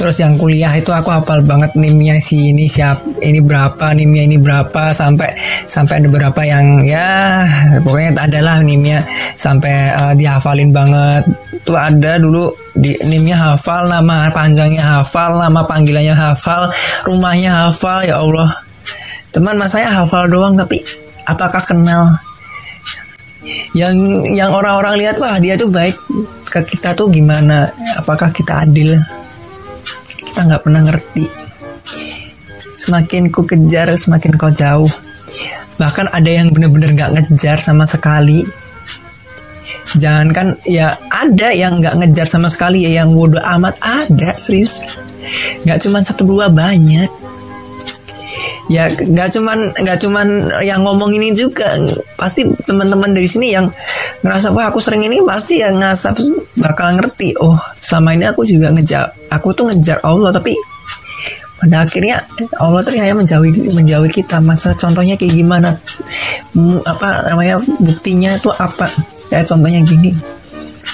terus 0.00 0.16
yang 0.20 0.40
kuliah 0.40 0.72
itu 0.72 0.88
aku 0.88 1.12
hafal 1.12 1.44
banget 1.44 1.76
nimnya 1.76 2.16
si 2.22 2.54
ini 2.54 2.64
siap 2.64 3.04
ini 3.20 3.42
berapa 3.44 3.92
nimnya 3.92 4.24
ini 4.24 4.36
berapa 4.40 4.96
sampai 4.96 5.28
sampai 5.68 6.00
ada 6.00 6.06
beberapa 6.08 6.40
yang 6.46 6.86
ya 6.88 7.44
pokoknya 7.84 8.30
adalah 8.30 8.60
nimnya. 8.62 9.02
Sampai 9.34 9.90
uh, 9.90 10.12
dihafalin 10.14 10.70
banget. 10.70 11.24
Tuh 11.64 11.76
ada 11.76 12.16
dulu 12.16 12.48
di 12.72 12.96
nimnya 13.04 13.36
hafal 13.36 13.90
nama 13.90 14.32
panjangnya 14.32 14.80
hafal 14.80 15.36
nama 15.36 15.60
panggilannya 15.66 16.16
hafal 16.16 16.72
rumahnya 17.04 17.68
hafal 17.68 18.00
ya 18.04 18.20
Allah. 18.20 18.48
Teman 19.30 19.58
mas 19.60 19.74
saya 19.74 19.90
hafal 19.90 20.26
doang 20.30 20.56
tapi 20.56 20.80
apakah 21.28 21.60
kenal? 21.62 22.16
Yang 23.72 23.96
yang 24.36 24.52
orang-orang 24.52 25.00
lihat 25.00 25.16
wah 25.20 25.36
dia 25.40 25.56
tuh 25.56 25.68
baik. 25.72 25.96
Ke 26.50 26.66
kita 26.66 26.96
tuh 26.98 27.06
gimana? 27.12 27.70
Apakah 28.00 28.34
kita 28.34 28.66
adil 28.66 28.98
kita 30.30 30.46
nggak 30.46 30.62
pernah 30.62 30.82
ngerti. 30.86 31.26
Semakin 32.78 33.34
ku 33.34 33.42
kejar 33.42 33.90
semakin 33.98 34.38
kau 34.38 34.48
jauh. 34.48 34.88
Bahkan 35.76 36.14
ada 36.14 36.30
yang 36.30 36.54
bener-bener 36.54 36.94
nggak 36.94 37.12
ngejar 37.18 37.58
sama 37.58 37.84
sekali. 37.84 38.46
Jangan 39.98 40.30
kan 40.30 40.46
ya 40.62 40.94
ada 41.10 41.50
yang 41.50 41.82
nggak 41.82 41.98
ngejar 41.98 42.30
sama 42.30 42.46
sekali 42.46 42.86
ya 42.86 43.02
yang 43.02 43.10
bodoh 43.10 43.42
amat 43.42 43.74
ada 43.82 44.30
serius. 44.38 44.80
Nggak 45.66 45.82
cuma 45.82 45.98
satu 46.00 46.22
dua 46.22 46.46
banyak 46.46 47.19
ya 48.68 48.88
nggak 48.90 49.28
cuman 49.34 49.74
nggak 49.74 49.98
cuman 50.00 50.26
yang 50.64 50.80
ngomong 50.82 51.10
ini 51.14 51.32
juga. 51.32 51.76
Pasti 52.16 52.44
teman-teman 52.64 53.12
dari 53.12 53.28
sini 53.28 53.52
yang 53.52 53.68
ngerasa 54.24 54.52
wah 54.52 54.68
aku 54.68 54.78
sering 54.82 55.04
ini 55.04 55.22
pasti 55.24 55.60
yang 55.60 55.80
ngerasa 55.80 56.12
bakal 56.60 56.92
ngerti 56.96 57.32
oh 57.40 57.56
selama 57.80 58.16
ini 58.16 58.24
aku 58.28 58.44
juga 58.44 58.68
ngejar 58.70 59.08
aku 59.32 59.56
tuh 59.56 59.72
ngejar 59.72 60.00
Allah 60.04 60.30
tapi 60.30 60.52
pada 61.60 61.84
akhirnya 61.84 62.24
Allah 62.56 62.80
hanya 62.88 63.12
menjauhi 63.12 63.68
menjauhi 63.76 64.10
kita. 64.10 64.40
Masa 64.40 64.72
contohnya 64.72 65.20
kayak 65.20 65.36
gimana? 65.36 65.76
Apa 66.88 67.28
namanya 67.28 67.60
buktinya 67.80 68.32
itu 68.32 68.48
apa? 68.48 68.88
Ya 69.28 69.44
contohnya 69.44 69.84
gini 69.84 70.39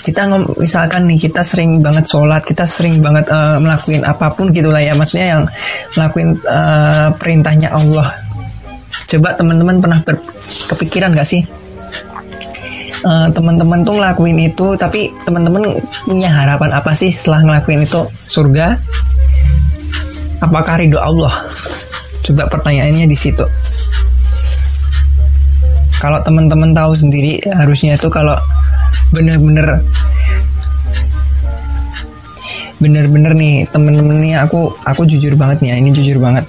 kita 0.05 0.29
misalkan 0.61 1.09
nih 1.09 1.29
kita 1.29 1.41
sering 1.41 1.81
banget 1.81 2.05
sholat 2.07 2.43
kita 2.45 2.69
sering 2.69 3.01
banget 3.01 3.27
uh, 3.33 3.59
melakukan 3.63 4.03
apa 4.05 4.27
pun 4.35 4.53
gitulah 4.53 4.83
ya. 4.83 4.93
Maksudnya 4.93 5.27
yang 5.39 5.43
melakukan 5.97 6.29
uh, 6.47 7.09
perintahnya 7.17 7.73
Allah. 7.73 8.09
Coba 9.07 9.39
teman-teman 9.39 9.79
pernah 9.79 10.01
kepikiran 10.73 11.15
gak 11.15 11.29
sih? 11.29 11.43
Uh, 13.07 13.31
teman-teman 13.31 13.87
tuh 13.87 13.95
ngelakuin 14.03 14.51
itu 14.51 14.75
tapi 14.75 15.15
teman-teman 15.23 15.79
punya 16.09 16.27
harapan 16.33 16.75
apa 16.75 16.91
sih 16.97 17.13
setelah 17.13 17.47
ngelakuin 17.47 17.87
itu? 17.87 18.03
Surga? 18.27 18.75
Apakah 20.43 20.83
ridho 20.83 20.99
Allah? 20.99 21.33
Coba 22.27 22.51
pertanyaannya 22.51 23.07
di 23.07 23.15
situ. 23.15 23.47
Kalau 25.97 26.21
teman-teman 26.21 26.77
tahu 26.77 26.93
sendiri 26.93 27.41
harusnya 27.57 27.97
itu 27.97 28.11
kalau 28.13 28.37
bener-bener 29.15 29.87
bener-bener 32.77 33.33
nih 33.33 33.65
temen-temen 33.73 34.21
nih 34.21 34.35
aku 34.37 34.69
aku 34.85 35.09
jujur 35.09 35.33
banget 35.39 35.65
nih 35.65 35.71
ya 35.73 35.77
ini 35.81 35.91
jujur 35.97 36.19
banget. 36.21 36.45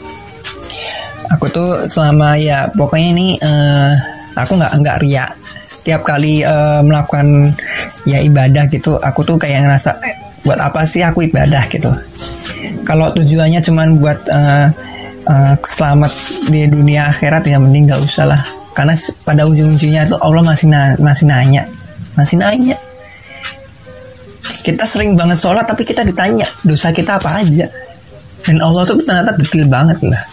Aku 1.28 1.52
tuh 1.52 1.84
selama 1.88 2.40
ya 2.40 2.72
pokoknya 2.72 3.10
ini 3.16 3.28
uh, 3.40 3.92
aku 4.36 4.60
nggak 4.60 4.74
nggak 4.80 4.98
ria. 5.04 5.26
Setiap 5.68 6.04
kali 6.04 6.44
uh, 6.44 6.84
melakukan 6.84 7.52
ya 8.08 8.24
ibadah 8.24 8.68
gitu 8.72 8.96
aku 9.00 9.24
tuh 9.24 9.36
kayak 9.40 9.68
ngerasa 9.68 10.00
eh, 10.04 10.16
buat 10.44 10.60
apa 10.60 10.84
sih 10.84 11.04
aku 11.04 11.28
ibadah? 11.28 11.64
gitu. 11.72 11.92
Kalau 12.84 13.12
tujuannya 13.16 13.60
cuman 13.64 14.00
buat 14.00 14.20
uh, 14.32 14.68
uh, 15.28 15.54
selamat 15.64 16.12
di 16.52 16.68
dunia 16.68 17.12
akhirat 17.12 17.44
ya 17.48 17.60
mending 17.60 17.88
nggak 17.92 18.04
usah 18.04 18.28
lah. 18.28 18.42
Karena 18.76 18.94
pada 19.24 19.48
ujung-ujungnya 19.48 20.12
tuh 20.12 20.20
Allah 20.20 20.44
masih 20.44 20.68
na 20.70 20.96
masih 21.00 21.26
nanya 21.28 21.64
masih 22.18 22.42
nanya. 22.42 22.76
Kita 24.66 24.84
sering 24.84 25.16
banget 25.16 25.40
sholat 25.40 25.64
tapi 25.64 25.88
kita 25.88 26.04
ditanya 26.04 26.44
dosa 26.68 26.92
kita 26.92 27.16
apa 27.16 27.40
aja? 27.40 27.72
Dan 28.44 28.60
Allah 28.60 28.84
tuh 28.84 29.00
ternyata 29.00 29.32
detail 29.40 29.70
banget 29.72 30.02
lah. 30.04 30.24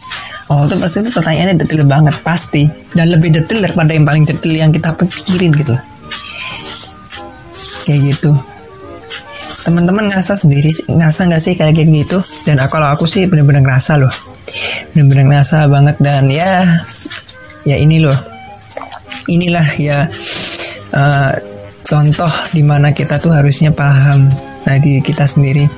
Allah 0.50 0.66
tuh 0.66 0.78
pasti 0.82 1.06
pertanyaannya 1.06 1.54
detail 1.60 1.86
banget 1.86 2.14
pasti. 2.26 2.66
Dan 2.90 3.14
lebih 3.14 3.30
detail 3.30 3.62
daripada 3.62 3.94
yang 3.94 4.02
paling 4.02 4.24
detail 4.26 4.56
yang 4.66 4.72
kita 4.74 4.90
pikirin 4.98 5.54
gitu 5.54 5.76
kayak 7.84 8.00
gitu. 8.16 8.32
Teman-teman 9.64 10.12
ngerasa 10.12 10.36
sendiri 10.36 10.68
ngerasa 10.88 11.28
nggak 11.28 11.42
sih 11.42 11.54
kayak 11.56 11.76
gitu? 11.76 12.18
Dan 12.44 12.60
kalau 12.68 12.92
aku 12.92 13.04
sih 13.08 13.24
bener-bener 13.28 13.64
ngerasa 13.64 13.96
loh. 14.00 14.12
Bener-bener 14.92 15.24
ngerasa 15.32 15.68
banget 15.68 15.96
dan 16.00 16.28
ya 16.28 16.64
ya 17.64 17.76
ini 17.76 18.00
loh. 18.00 18.16
Inilah 19.28 19.68
ya 19.80 20.04
uh, 20.92 21.32
contoh 21.84 22.32
di 22.56 22.64
mana 22.64 22.90
kita 22.90 23.20
tuh 23.20 23.30
harusnya 23.30 23.70
paham. 23.70 24.26
Nah 24.64 24.76
di 24.80 24.98
kita 25.04 25.28
sendiri 25.28 25.68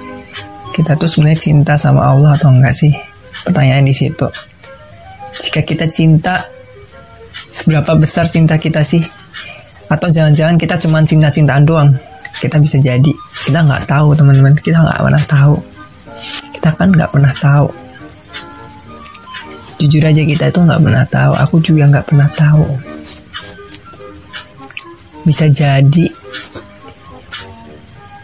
kita 0.71 0.95
tuh 0.95 1.09
sebenarnya 1.09 1.41
cinta 1.41 1.75
sama 1.75 2.07
Allah 2.07 2.37
atau 2.37 2.53
enggak 2.53 2.77
sih? 2.77 2.93
Pertanyaan 3.49 3.85
di 3.89 3.97
situ. 3.97 4.29
Jika 5.37 5.65
kita 5.65 5.89
cinta 5.89 6.45
seberapa 7.49 7.97
besar 7.97 8.29
cinta 8.29 8.61
kita 8.61 8.85
sih? 8.85 9.01
Atau 9.89 10.13
jangan-jangan 10.13 10.61
kita 10.61 10.77
cuma 10.77 11.01
cinta-cintaan 11.01 11.65
doang? 11.65 11.91
Kita 12.37 12.61
bisa 12.61 12.77
jadi. 12.77 13.13
Kita 13.49 13.65
nggak 13.65 13.89
tahu 13.89 14.13
teman-teman. 14.13 14.53
Kita 14.61 14.85
nggak 14.85 15.01
pernah 15.01 15.25
tahu. 15.25 15.57
Kita 16.53 16.71
kan 16.77 16.89
nggak 16.93 17.11
pernah 17.13 17.33
tahu. 17.33 17.69
Jujur 19.81 20.05
aja 20.05 20.23
kita 20.25 20.45
itu 20.53 20.61
nggak 20.61 20.81
pernah 20.85 21.05
tahu. 21.09 21.33
Aku 21.41 21.57
juga 21.65 21.89
nggak 21.89 22.05
pernah 22.05 22.29
tahu 22.33 22.65
bisa 25.27 25.51
jadi. 25.51 26.07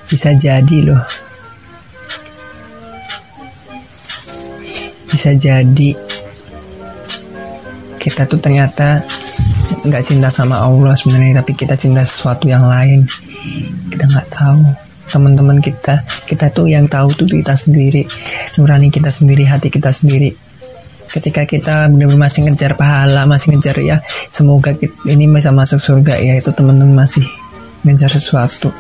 Bisa 0.06 0.30
jadi 0.38 0.78
loh. 0.86 1.02
Bisa 5.10 5.34
jadi. 5.34 5.90
Kita 7.98 8.22
tuh 8.30 8.38
ternyata 8.38 9.02
nggak 9.82 10.04
cinta 10.06 10.30
sama 10.30 10.62
Allah 10.62 10.94
sebenarnya 10.94 11.42
tapi 11.42 11.58
kita 11.58 11.74
cinta 11.74 12.06
sesuatu 12.06 12.46
yang 12.46 12.70
lain. 12.70 13.02
Kita 13.90 14.06
nggak 14.06 14.28
tahu. 14.30 14.62
Teman-teman 15.10 15.58
kita 15.58 16.06
kita 16.30 16.54
tuh 16.54 16.70
yang 16.70 16.86
tahu 16.86 17.10
tuh 17.18 17.26
kita 17.26 17.58
sendiri. 17.58 18.06
Nurani 18.62 18.94
kita 18.94 19.10
sendiri 19.10 19.42
hati 19.42 19.74
kita 19.74 19.90
sendiri 19.90 20.51
ketika 21.12 21.44
kita 21.44 21.92
benar-benar 21.92 22.26
masih 22.26 22.48
ngejar 22.48 22.72
pahala 22.72 23.28
masih 23.28 23.52
ngejar 23.52 23.76
ya 23.84 23.96
semoga 24.32 24.72
kita, 24.72 24.96
ini 25.12 25.28
bisa 25.28 25.52
masuk 25.52 25.78
surga 25.78 26.16
ya 26.16 26.40
itu 26.40 26.48
teman-teman 26.56 27.04
masih 27.04 27.24
ngejar 27.84 28.10
sesuatu. 28.10 28.72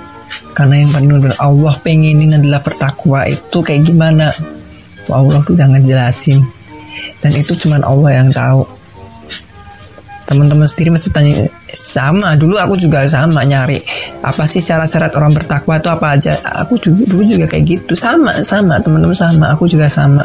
Karena 0.56 0.80
yang 0.84 0.90
benar 0.92 1.36
Allah 1.40 1.74
pengenin 1.80 2.36
adalah 2.40 2.64
pertakwa 2.64 3.28
itu 3.28 3.58
kayak 3.60 3.84
gimana? 3.84 4.32
Allah 5.10 5.42
udah 5.44 5.66
ngejelasin. 5.76 6.40
Dan 7.20 7.32
itu 7.36 7.52
cuma 7.58 7.80
Allah 7.82 8.22
yang 8.22 8.28
tahu. 8.32 8.64
Teman-teman 10.28 10.64
sendiri 10.64 10.96
masih 10.96 11.12
tanya 11.12 11.44
sama 11.68 12.32
dulu 12.40 12.56
aku 12.56 12.80
juga 12.80 13.04
sama 13.04 13.44
nyari. 13.44 13.80
Apa 14.24 14.48
sih 14.48 14.64
syarat-syarat 14.64 15.12
orang 15.20 15.36
bertakwa 15.36 15.76
itu 15.76 15.88
apa 15.92 16.06
aja? 16.16 16.40
Aku 16.64 16.80
juga 16.80 17.04
dulu 17.04 17.36
juga 17.36 17.44
kayak 17.52 17.64
gitu. 17.68 17.92
Sama 17.92 18.40
sama 18.40 18.80
teman-teman 18.80 19.12
sama 19.12 19.52
aku 19.52 19.68
juga 19.68 19.92
sama 19.92 20.24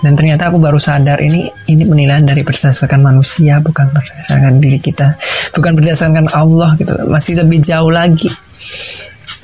dan 0.00 0.16
ternyata 0.16 0.48
aku 0.48 0.56
baru 0.56 0.80
sadar 0.80 1.20
ini 1.20 1.44
ini 1.68 1.84
penilaian 1.84 2.24
dari 2.24 2.40
berdasarkan 2.40 3.04
manusia 3.04 3.60
bukan 3.60 3.92
berdasarkan 3.92 4.56
diri 4.56 4.80
kita. 4.80 5.12
Bukan 5.52 5.76
berdasarkan 5.76 6.24
Allah 6.32 6.72
gitu 6.80 6.96
masih 7.04 7.44
lebih 7.44 7.60
jauh 7.60 7.92
lagi. 7.92 8.32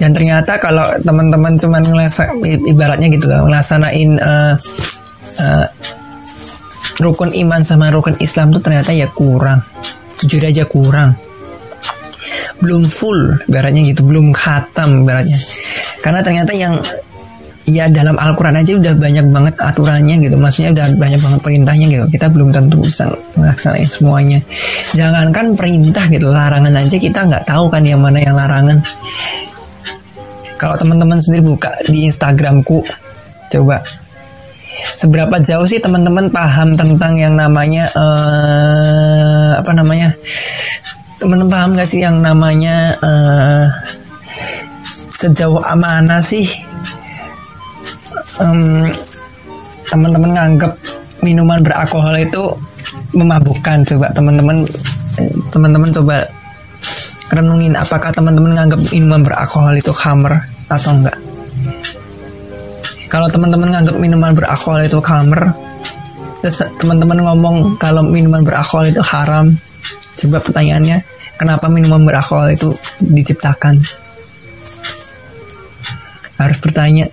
Dan 0.00 0.16
ternyata 0.16 0.56
kalau 0.56 0.84
teman-teman 1.04 1.56
cuman 1.60 1.84
ngelasa 1.84 2.32
ibaratnya 2.68 3.08
gitu 3.12 3.28
lah 3.28 3.44
ngelaksanain 3.48 4.10
uh, 4.20 4.52
uh, 5.40 5.66
rukun 7.00 7.32
iman 7.36 7.60
sama 7.60 7.92
rukun 7.92 8.16
Islam 8.20 8.52
tuh 8.56 8.64
ternyata 8.64 8.96
ya 8.96 9.12
kurang. 9.12 9.60
Jujur 10.24 10.40
aja 10.40 10.64
kurang. 10.64 11.12
Belum 12.64 12.88
full 12.88 13.36
ibaratnya 13.44 13.92
gitu 13.92 14.08
belum 14.08 14.32
khatam 14.32 15.04
ibaratnya. 15.04 15.36
Karena 16.00 16.24
ternyata 16.24 16.56
yang 16.56 16.80
ya 17.66 17.90
dalam 17.90 18.14
Al-Quran 18.14 18.62
aja 18.62 18.78
udah 18.78 18.94
banyak 18.94 19.26
banget 19.34 19.54
aturannya 19.58 20.16
gitu. 20.22 20.38
Maksudnya 20.38 20.70
udah 20.72 20.86
banyak 20.96 21.20
banget 21.20 21.40
perintahnya 21.42 21.86
gitu. 21.90 22.04
Kita 22.14 22.26
belum 22.30 22.54
tentu 22.54 22.78
bisa 22.78 23.10
melaksanain 23.34 23.90
semuanya. 23.90 24.38
Jangankan 24.94 25.58
perintah 25.58 26.06
gitu 26.06 26.30
larangan 26.30 26.72
aja 26.78 26.96
kita 26.96 27.26
nggak 27.26 27.44
tahu 27.44 27.66
kan 27.66 27.82
yang 27.82 27.98
mana 27.98 28.22
yang 28.22 28.38
larangan. 28.38 28.78
Kalau 30.56 30.78
teman-teman 30.80 31.20
sendiri 31.20 31.44
buka 31.44 31.74
di 31.90 32.08
Instagramku 32.08 32.80
coba. 33.52 33.82
Seberapa 34.76 35.40
jauh 35.40 35.64
sih 35.64 35.80
teman-teman 35.80 36.28
paham 36.28 36.76
tentang 36.76 37.16
yang 37.16 37.34
namanya 37.36 37.88
uh, 37.96 39.50
apa 39.60 39.72
namanya? 39.72 40.12
Teman-teman 41.16 41.52
paham 41.52 41.70
gak 41.76 41.88
sih 41.88 42.04
yang 42.04 42.20
namanya 42.20 42.92
uh, 43.00 43.66
sejauh 45.16 45.64
amanah 45.64 46.20
sih 46.20 46.44
um, 48.40 48.84
teman-teman 49.86 50.30
nganggap 50.34 50.72
minuman 51.22 51.58
beralkohol 51.62 52.16
itu 52.18 52.42
memabukkan 53.16 53.82
coba 53.86 54.12
teman-teman 54.12 54.62
teman-teman 55.48 55.90
coba 55.90 56.16
renungin 57.32 57.74
apakah 57.74 58.12
teman-teman 58.12 58.54
nganggap 58.54 58.80
minuman 58.92 59.20
beralkohol 59.24 59.74
itu 59.74 59.90
hammer 59.90 60.46
atau 60.70 60.94
enggak? 60.94 61.18
Kalau 63.06 63.26
teman-teman 63.30 63.70
nganggap 63.72 63.96
minuman 63.96 64.32
beralkohol 64.36 64.84
itu 64.84 64.98
hammer 65.06 65.54
terus 66.44 66.62
teman-teman 66.78 67.24
ngomong 67.24 67.80
kalau 67.80 68.04
minuman 68.04 68.44
beralkohol 68.44 68.86
itu 68.86 69.00
haram 69.02 69.50
coba 70.20 70.38
pertanyaannya 70.38 71.00
kenapa 71.40 71.66
minuman 71.72 72.04
beralkohol 72.04 72.52
itu 72.52 72.70
diciptakan? 73.00 73.80
Harus 76.36 76.58
bertanya 76.60 77.08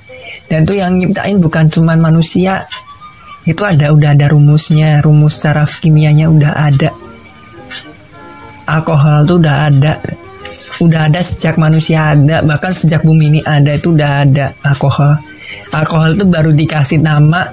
dan 0.47 0.67
tuh 0.67 0.77
yang 0.77 0.99
nyiptain 0.99 1.39
bukan 1.39 1.67
cuma 1.71 1.95
manusia. 1.95 2.65
Itu 3.43 3.67
ada 3.67 3.91
udah 3.91 4.15
ada 4.15 4.31
rumusnya. 4.31 5.03
Rumus 5.03 5.39
cara 5.43 5.67
kimianya 5.67 6.31
udah 6.31 6.53
ada. 6.55 6.89
Alkohol 8.67 9.27
tuh 9.27 9.37
udah 9.43 9.55
ada. 9.67 9.93
Udah 10.79 11.11
ada 11.11 11.19
sejak 11.19 11.59
manusia 11.59 12.15
ada. 12.15 12.39
Bahkan 12.43 12.71
sejak 12.71 13.03
bumi 13.03 13.35
ini 13.35 13.41
ada 13.43 13.75
itu 13.75 13.91
udah 13.91 14.11
ada 14.23 14.45
alkohol. 14.63 15.19
Alkohol 15.75 16.15
itu 16.15 16.25
baru 16.29 16.51
dikasih 16.55 17.03
nama 17.03 17.43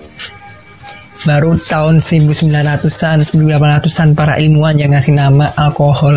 baru 1.21 1.53
tahun 1.53 2.01
1900-an 2.01 3.21
1800-an 3.21 4.09
para 4.17 4.41
ilmuwan 4.41 4.73
yang 4.81 4.97
ngasih 4.97 5.13
nama 5.13 5.53
alkohol 5.53 6.17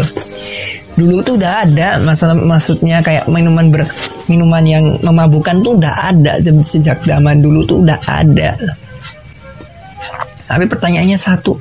dulu 0.94 1.26
tuh 1.26 1.34
udah 1.42 1.66
ada 1.66 1.98
masalah 2.06 2.38
maksudnya 2.38 3.02
kayak 3.02 3.26
minuman 3.26 3.74
ber 3.74 3.90
minuman 4.30 4.62
yang 4.62 4.86
memabukkan 5.02 5.60
tuh 5.66 5.76
udah 5.82 6.14
ada 6.14 6.38
sejak 6.62 7.02
zaman 7.02 7.42
dulu 7.42 7.66
tuh 7.66 7.82
udah 7.82 8.00
ada. 8.06 8.54
Tapi 10.46 10.70
pertanyaannya 10.70 11.18
satu. 11.18 11.58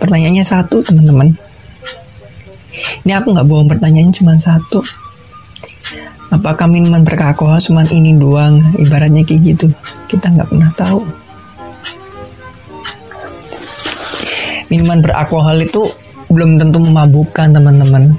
Pertanyaannya 0.00 0.44
satu 0.44 0.80
teman-teman. 0.80 1.36
Ini 3.04 3.12
aku 3.16 3.32
nggak 3.32 3.48
bohong 3.48 3.68
pertanyaannya 3.68 4.14
cuma 4.14 4.34
satu. 4.40 4.80
Apakah 6.32 6.66
minuman 6.66 7.06
beralkohol 7.06 7.62
cuma 7.62 7.86
ini 7.92 8.16
doang? 8.18 8.58
Ibaratnya 8.76 9.22
kayak 9.22 9.40
gitu. 9.54 9.66
Kita 10.10 10.32
nggak 10.32 10.48
pernah 10.50 10.70
tahu. 10.74 11.00
Minuman 14.66 14.98
beralkohol 14.98 15.62
itu 15.62 15.86
belum 16.30 16.58
tentu 16.58 16.78
memabukkan 16.82 17.54
teman-teman. 17.54 18.14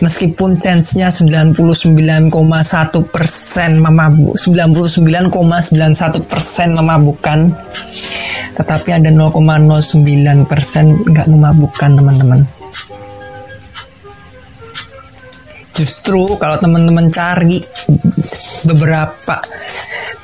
Meskipun 0.00 0.56
chance-nya 0.56 1.12
99,1 1.12 2.32
persen 3.12 3.70
memabuk 3.80 4.40
99,91 4.40 6.24
persen 6.24 6.68
memabukkan 6.72 7.38
tetapi 8.56 8.88
ada 8.96 9.12
0,09 9.12 10.48
persen 10.48 10.96
nggak 10.96 11.28
memabukkan 11.28 11.90
teman-teman. 11.92 12.40
Justru 15.76 16.40
kalau 16.40 16.56
teman-teman 16.56 17.12
cari 17.12 17.60
beberapa 18.64 19.36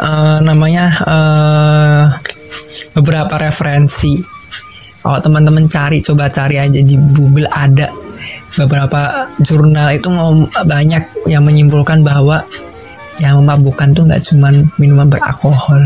uh, 0.01 0.41
namanya 0.41 0.87
uh, 1.05 2.05
beberapa 2.97 3.37
referensi 3.37 4.17
kalau 5.03 5.19
teman-teman 5.19 5.67
cari 5.67 5.99
coba 5.99 6.31
cari 6.31 6.63
aja 6.63 6.79
di 6.79 6.95
Google 7.11 7.51
ada. 7.51 7.91
Beberapa 8.55 9.27
jurnal 9.43 9.99
itu 9.99 10.07
ngom 10.07 10.47
banyak 10.63 11.27
yang 11.27 11.43
menyimpulkan 11.43 12.07
bahwa 12.07 12.39
yang 13.19 13.43
memabukkan 13.43 13.91
tuh 13.99 14.07
nggak 14.07 14.23
cuma 14.31 14.55
minuman 14.79 15.11
beralkohol. 15.11 15.83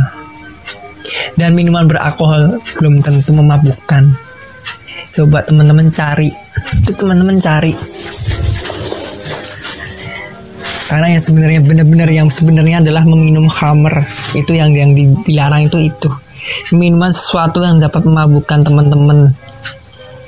Dan 1.33 1.57
minuman 1.57 1.89
beralkohol 1.89 2.61
belum 2.77 3.01
tentu 3.01 3.33
memabukkan. 3.33 4.13
Coba 5.17 5.41
teman-teman 5.49 5.89
cari. 5.89 6.29
Itu 6.85 6.93
teman-teman 6.93 7.41
cari. 7.41 7.73
Karena 10.87 11.09
yang 11.17 11.23
sebenarnya 11.25 11.61
benar-benar 11.65 12.09
yang 12.13 12.29
sebenarnya 12.29 12.85
adalah 12.85 13.03
meminum 13.09 13.49
hammer 13.49 13.97
itu 14.37 14.53
yang 14.55 14.71
yang 14.77 14.93
dilarang 15.25 15.67
itu 15.67 15.89
itu 15.89 16.26
minuman 16.75 17.13
sesuatu 17.13 17.63
yang 17.63 17.79
dapat 17.79 18.03
memabukkan 18.07 18.67
teman-teman. 18.67 19.33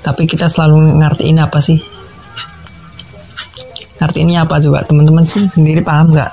Tapi 0.02 0.24
kita 0.24 0.46
selalu 0.48 0.98
ngertiin 1.02 1.38
apa 1.42 1.58
sih? 1.58 1.78
Ngertiinnya 3.98 4.46
apa 4.46 4.62
coba? 4.62 4.86
Teman-teman 4.86 5.26
sih 5.26 5.44
sendiri 5.50 5.82
paham 5.82 6.14
nggak? 6.14 6.32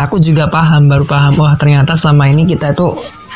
Aku 0.00 0.20
juga 0.20 0.48
paham 0.48 0.88
baru 0.88 1.04
paham. 1.08 1.32
Wah 1.40 1.56
ternyata 1.56 1.96
selama 1.96 2.28
ini 2.28 2.44
kita 2.44 2.76
itu 2.76 2.88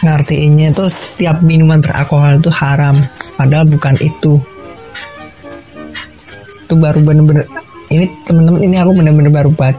ngertiinnya 0.05 0.77
itu 0.77 0.85
setiap 0.93 1.41
minuman 1.41 1.81
beralkohol 1.81 2.37
itu 2.37 2.53
haram. 2.53 2.97
Padahal 3.37 3.65
bukan 3.65 3.97
itu. 4.01 4.37
Itu 6.69 6.75
baru 6.77 7.01
bener-bener 7.01 7.49
ini 7.91 8.07
teman-teman 8.27 8.61
ini 8.67 8.77
aku 8.83 8.93
bener-bener 8.99 9.33
baru 9.33 9.51
buat 9.55 9.77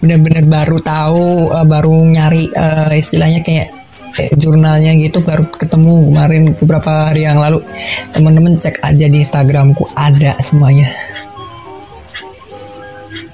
bener-bener 0.00 0.44
baru 0.44 0.76
tahu 0.80 1.52
uh, 1.52 1.64
baru 1.64 1.92
nyari 2.04 2.48
uh, 2.52 2.92
istilahnya 2.92 3.40
kayak 3.40 3.68
eh, 3.72 3.83
jurnalnya 4.38 4.94
gitu 4.98 5.18
baru 5.22 5.46
ketemu 5.50 6.10
kemarin 6.10 6.42
beberapa 6.54 7.10
hari 7.10 7.26
yang 7.26 7.42
lalu. 7.42 7.62
Teman-teman 8.14 8.54
cek 8.54 8.82
aja 8.82 9.06
di 9.10 9.18
Instagramku 9.22 9.90
ada 9.98 10.38
semuanya. 10.38 10.86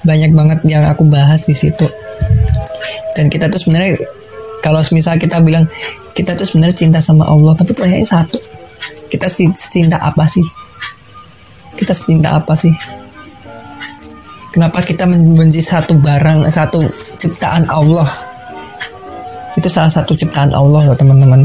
Banyak 0.01 0.31
banget 0.33 0.59
yang 0.65 0.85
aku 0.89 1.05
bahas 1.05 1.45
di 1.45 1.53
situ. 1.53 1.85
Dan 3.13 3.29
kita 3.29 3.51
tuh 3.51 3.61
sebenarnya 3.61 4.01
kalau 4.65 4.81
misal 4.93 5.17
kita 5.21 5.37
bilang 5.43 5.69
kita 6.17 6.33
tuh 6.33 6.47
sebenarnya 6.47 6.77
cinta 6.77 6.99
sama 7.01 7.27
Allah 7.27 7.53
tapi 7.57 7.73
pertanyaannya 7.73 8.07
satu 8.07 8.39
kita 9.11 9.27
cinta 9.53 9.99
apa 9.99 10.25
sih? 10.25 10.45
Kita 11.75 11.91
cinta 11.91 12.39
apa 12.39 12.55
sih? 12.55 12.71
Kenapa 14.51 14.83
kita 14.83 15.07
membenci 15.07 15.59
satu 15.63 15.95
barang 15.99 16.47
satu 16.51 16.83
ciptaan 17.19 17.67
Allah 17.67 18.30
itu 19.59 19.67
salah 19.67 19.91
satu 19.91 20.15
ciptaan 20.15 20.55
Allah 20.55 20.87
loh 20.87 20.97
teman-teman. 20.97 21.43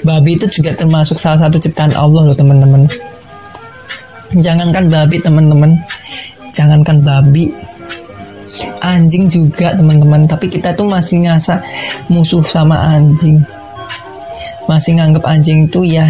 Babi 0.00 0.36
itu 0.36 0.48
juga 0.48 0.72
termasuk 0.72 1.20
salah 1.20 1.48
satu 1.48 1.60
ciptaan 1.60 1.92
Allah 1.92 2.32
loh 2.32 2.36
teman-teman. 2.36 2.88
Jangankan 4.36 4.88
babi 4.88 5.16
teman-teman. 5.20 5.76
Jangankan 6.56 7.04
babi. 7.04 7.52
Anjing 8.80 9.28
juga 9.28 9.76
teman-teman. 9.76 10.24
Tapi 10.28 10.48
kita 10.48 10.72
tuh 10.72 10.88
masih 10.88 11.24
ngerasa 11.24 11.60
musuh 12.08 12.44
sama 12.44 12.96
anjing. 12.96 13.40
Masih 14.68 14.96
nganggap 14.96 15.24
anjing 15.26 15.66
itu 15.66 15.84
ya 15.84 16.06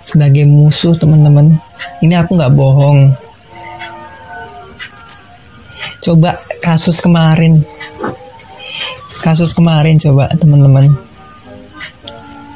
sebagai 0.00 0.48
musuh 0.48 0.96
teman-teman. 0.96 1.58
Ini 2.00 2.24
aku 2.24 2.38
nggak 2.38 2.54
bohong. 2.56 3.12
Coba 6.00 6.32
kasus 6.64 7.04
kemarin 7.04 7.60
kasus 9.20 9.52
kemarin 9.52 10.00
coba 10.00 10.28
teman-teman. 10.36 10.92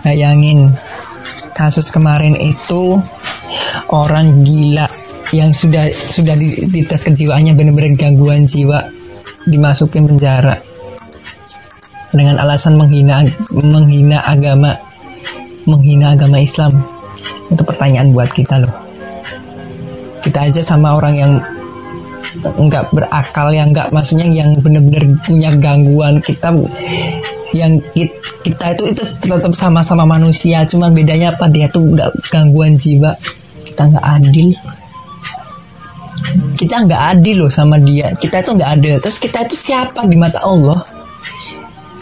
Bayangin 0.04 0.68
kasus 1.56 1.88
kemarin 1.88 2.36
itu 2.36 3.00
orang 3.88 4.44
gila 4.44 4.84
yang 5.32 5.52
sudah 5.54 5.88
sudah 5.88 6.36
di, 6.36 6.68
di 6.68 6.80
tes 6.84 7.00
kejiwaannya 7.04 7.56
benar-benar 7.56 7.96
gangguan 7.96 8.44
jiwa 8.44 8.84
dimasukin 9.48 10.04
penjara. 10.08 10.60
Dengan 12.14 12.38
alasan 12.38 12.78
menghina 12.78 13.26
menghina 13.50 14.22
agama 14.22 14.76
menghina 15.64 16.14
agama 16.14 16.40
Islam. 16.40 16.84
Itu 17.48 17.62
pertanyaan 17.64 18.12
buat 18.12 18.30
kita 18.32 18.60
loh. 18.60 18.72
Kita 20.24 20.48
aja 20.48 20.64
sama 20.64 20.96
orang 20.96 21.14
yang 21.16 21.32
nggak 22.52 22.92
berakal 22.92 23.48
yang 23.48 23.72
nggak 23.72 23.88
maksudnya 23.88 24.28
yang 24.28 24.52
benar-benar 24.60 25.04
punya 25.24 25.50
gangguan 25.56 26.20
kita 26.20 26.52
yang 27.54 27.78
kita 28.42 28.74
itu 28.74 28.82
itu 28.92 29.02
tetap 29.24 29.54
sama-sama 29.54 30.04
manusia 30.04 30.66
cuman 30.66 30.90
bedanya 30.90 31.32
apa? 31.32 31.46
Dia 31.48 31.70
tuh 31.70 31.86
nggak 31.86 32.28
gangguan 32.28 32.74
jiwa. 32.74 33.14
Kita 33.62 33.88
nggak 33.88 34.04
adil. 34.20 34.50
Kita 36.58 36.82
nggak 36.82 37.02
adil 37.14 37.46
loh 37.46 37.52
sama 37.52 37.78
dia. 37.78 38.10
Kita 38.18 38.42
itu 38.42 38.50
nggak 38.58 38.70
adil. 38.74 38.94
Terus 38.98 39.18
kita 39.22 39.46
itu 39.46 39.56
siapa? 39.56 40.04
Di 40.04 40.18
mata 40.18 40.42
Allah. 40.42 40.82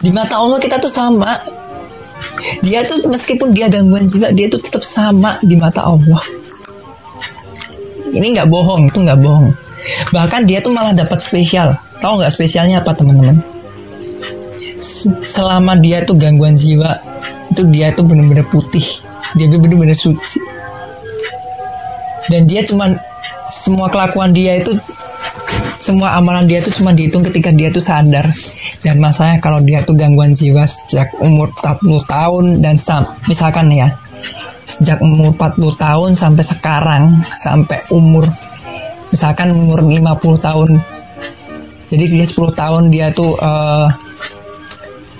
Di 0.00 0.10
mata 0.10 0.40
Allah 0.40 0.58
kita 0.58 0.80
tuh 0.80 0.90
sama. 0.90 1.30
Dia 2.64 2.82
tuh 2.82 3.04
meskipun 3.06 3.52
dia 3.52 3.68
gangguan 3.68 4.08
jiwa 4.08 4.32
dia 4.32 4.48
tuh 4.48 4.58
tetap 4.58 4.82
sama 4.82 5.36
di 5.44 5.54
mata 5.54 5.84
Allah. 5.84 6.22
Ini 8.12 8.40
nggak 8.40 8.48
bohong 8.48 8.88
itu 8.88 8.98
nggak 9.04 9.20
bohong 9.20 9.52
Bahkan 10.14 10.46
dia 10.46 10.62
tuh 10.62 10.72
malah 10.74 10.94
dapat 10.94 11.18
spesial. 11.18 11.74
Tahu 11.98 12.22
nggak 12.22 12.32
spesialnya 12.34 12.82
apa 12.82 12.94
teman-teman? 12.94 13.38
Selama 15.26 15.78
dia 15.78 16.02
tuh 16.02 16.18
gangguan 16.18 16.58
jiwa, 16.58 16.98
itu 17.50 17.62
dia 17.70 17.94
tuh 17.94 18.06
bener-bener 18.06 18.46
putih. 18.46 18.84
Dia 19.38 19.46
bener-bener 19.48 19.96
suci. 19.96 20.38
Dan 22.30 22.46
dia 22.46 22.62
cuman 22.62 22.94
semua 23.52 23.92
kelakuan 23.92 24.32
dia 24.32 24.56
itu 24.56 24.72
semua 25.82 26.14
amalan 26.14 26.46
dia 26.46 26.62
tuh 26.62 26.72
cuma 26.78 26.94
dihitung 26.94 27.26
ketika 27.26 27.50
dia 27.50 27.68
tuh 27.68 27.82
sadar 27.82 28.24
dan 28.86 28.96
masalahnya 29.02 29.42
kalau 29.42 29.58
dia 29.60 29.82
tuh 29.82 29.98
gangguan 29.98 30.32
jiwa 30.32 30.62
sejak 30.64 31.10
umur 31.18 31.50
40 31.58 32.06
tahun 32.06 32.44
dan 32.62 32.78
sam 32.78 33.02
misalkan 33.26 33.68
ya 33.68 33.90
sejak 34.62 35.02
umur 35.02 35.34
40 35.34 35.74
tahun 35.74 36.10
sampai 36.14 36.44
sekarang 36.46 37.02
sampai 37.34 37.82
umur 37.90 38.24
misalkan 39.12 39.52
umur 39.52 39.84
50 39.84 40.40
tahun. 40.40 40.70
Jadi 41.92 42.04
dia 42.08 42.24
10 42.24 42.56
tahun 42.56 42.82
dia 42.88 43.12
tuh 43.12 43.36
uh, 43.36 43.84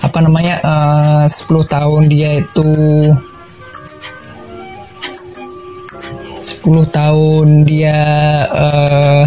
apa 0.03 0.19
namanya 0.25 0.57
eh, 0.65 1.25
uh, 1.29 1.29
10 1.29 1.47
tahun 1.69 2.03
dia 2.09 2.41
itu 2.41 2.73
10 6.65 6.65
tahun 6.89 7.47
dia 7.69 8.01
uh, 8.49 9.25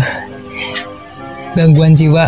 gangguan 1.53 1.93
jiwa 1.93 2.27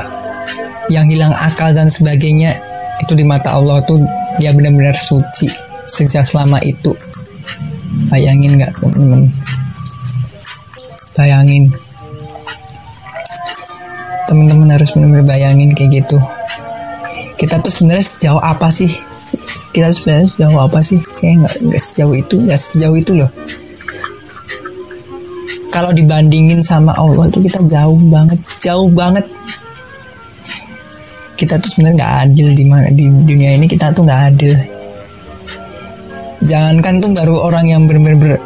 yang 0.93 1.10
hilang 1.10 1.34
akal 1.36 1.73
dan 1.73 1.89
sebagainya 1.89 2.56
itu 3.02 3.17
di 3.17 3.26
mata 3.26 3.58
Allah 3.58 3.82
tuh 3.84 4.00
dia 4.38 4.54
benar-benar 4.54 4.95
suci 4.95 5.50
sejak 5.89 6.23
selama 6.23 6.62
itu. 6.62 6.93
Bayangin 8.13 8.62
nggak 8.62 8.71
teman-teman? 8.78 9.26
Bayangin 11.17 11.73
teman-teman 14.27 14.69
harus 14.75 14.91
benar-benar 14.91 15.25
bayangin 15.25 15.71
kayak 15.71 16.03
gitu. 16.03 16.19
Kita 17.39 17.63
tuh 17.63 17.71
sebenarnya 17.71 18.05
sejauh 18.05 18.41
apa 18.43 18.67
sih? 18.67 18.91
Kita 19.71 19.89
tuh 19.89 19.97
sebenarnya 20.03 20.27
sejauh 20.27 20.59
apa 20.59 20.79
sih? 20.83 20.99
Kayak 20.99 21.35
nggak 21.47 21.55
nggak 21.71 21.81
sejauh 21.81 22.13
itu 22.13 22.35
nggak 22.43 22.59
sejauh 22.59 22.97
itu 22.99 23.11
loh. 23.15 23.31
Kalau 25.71 25.93
dibandingin 25.93 26.59
sama 26.65 26.91
Allah 26.97 27.29
itu 27.29 27.39
kita 27.39 27.63
jauh 27.63 27.99
banget 28.11 28.39
jauh 28.59 28.89
banget. 28.91 29.25
Kita 31.37 31.61
tuh 31.61 31.69
sebenarnya 31.69 31.95
nggak 32.01 32.13
adil 32.27 32.47
di 32.57 32.65
mana 32.65 32.89
di 32.89 33.05
dunia 33.05 33.55
ini 33.55 33.69
kita 33.69 33.93
tuh 33.93 34.03
nggak 34.03 34.21
adil. 34.33 34.53
Jangankan 36.43 36.93
tuh 37.01 37.09
baru 37.13 37.35
orang 37.45 37.65
yang 37.69 37.81
bener-bener 37.85 38.41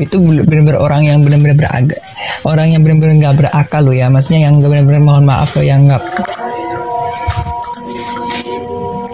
itu 0.00 0.16
bener-bener 0.18 0.80
orang 0.80 1.04
yang 1.04 1.20
bener-bener 1.20 1.54
beragak. 1.54 2.00
Orang 2.48 2.72
yang 2.72 2.80
bener-bener 2.80 3.20
nggak 3.20 3.36
berakal 3.36 3.84
loh 3.84 3.94
ya. 3.94 4.08
Maksudnya 4.08 4.48
yang 4.48 4.58
bener-bener 4.58 5.04
mohon 5.04 5.28
maaf 5.28 5.52
loh 5.54 5.64
yang 5.64 5.84
nggak 5.84 6.00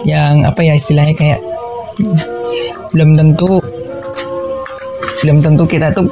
yang 0.07 0.47
apa 0.47 0.63
ya 0.63 0.73
istilahnya 0.79 1.11
kayak 1.11 1.39
belum 2.95 3.19
tentu 3.19 3.59
belum 5.19 5.43
tentu 5.43 5.63
kita 5.67 5.91
tuh 5.91 6.07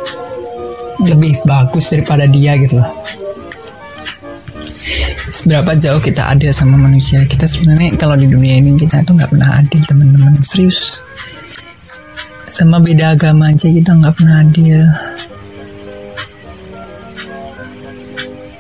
lebih 1.08 1.40
bagus 1.48 1.88
daripada 1.96 2.28
dia 2.28 2.60
gitu 2.60 2.84
loh. 2.84 2.92
Seberapa 5.32 5.76
jauh 5.78 6.00
kita 6.00 6.32
adil 6.32 6.52
sama 6.56 6.76
manusia. 6.80 7.24
Kita 7.24 7.48
sebenarnya 7.48 7.96
kalau 8.00 8.16
di 8.20 8.28
dunia 8.28 8.60
ini 8.60 8.76
kita 8.76 9.04
tuh 9.04 9.16
nggak 9.16 9.32
pernah 9.32 9.62
adil 9.62 9.82
teman-teman. 9.88 10.36
Serius 10.44 11.00
sama 12.56 12.80
beda 12.80 13.20
agama 13.20 13.52
aja 13.52 13.68
kita 13.68 13.92
nggak 13.92 14.16
pernah 14.16 14.40
adil 14.40 14.80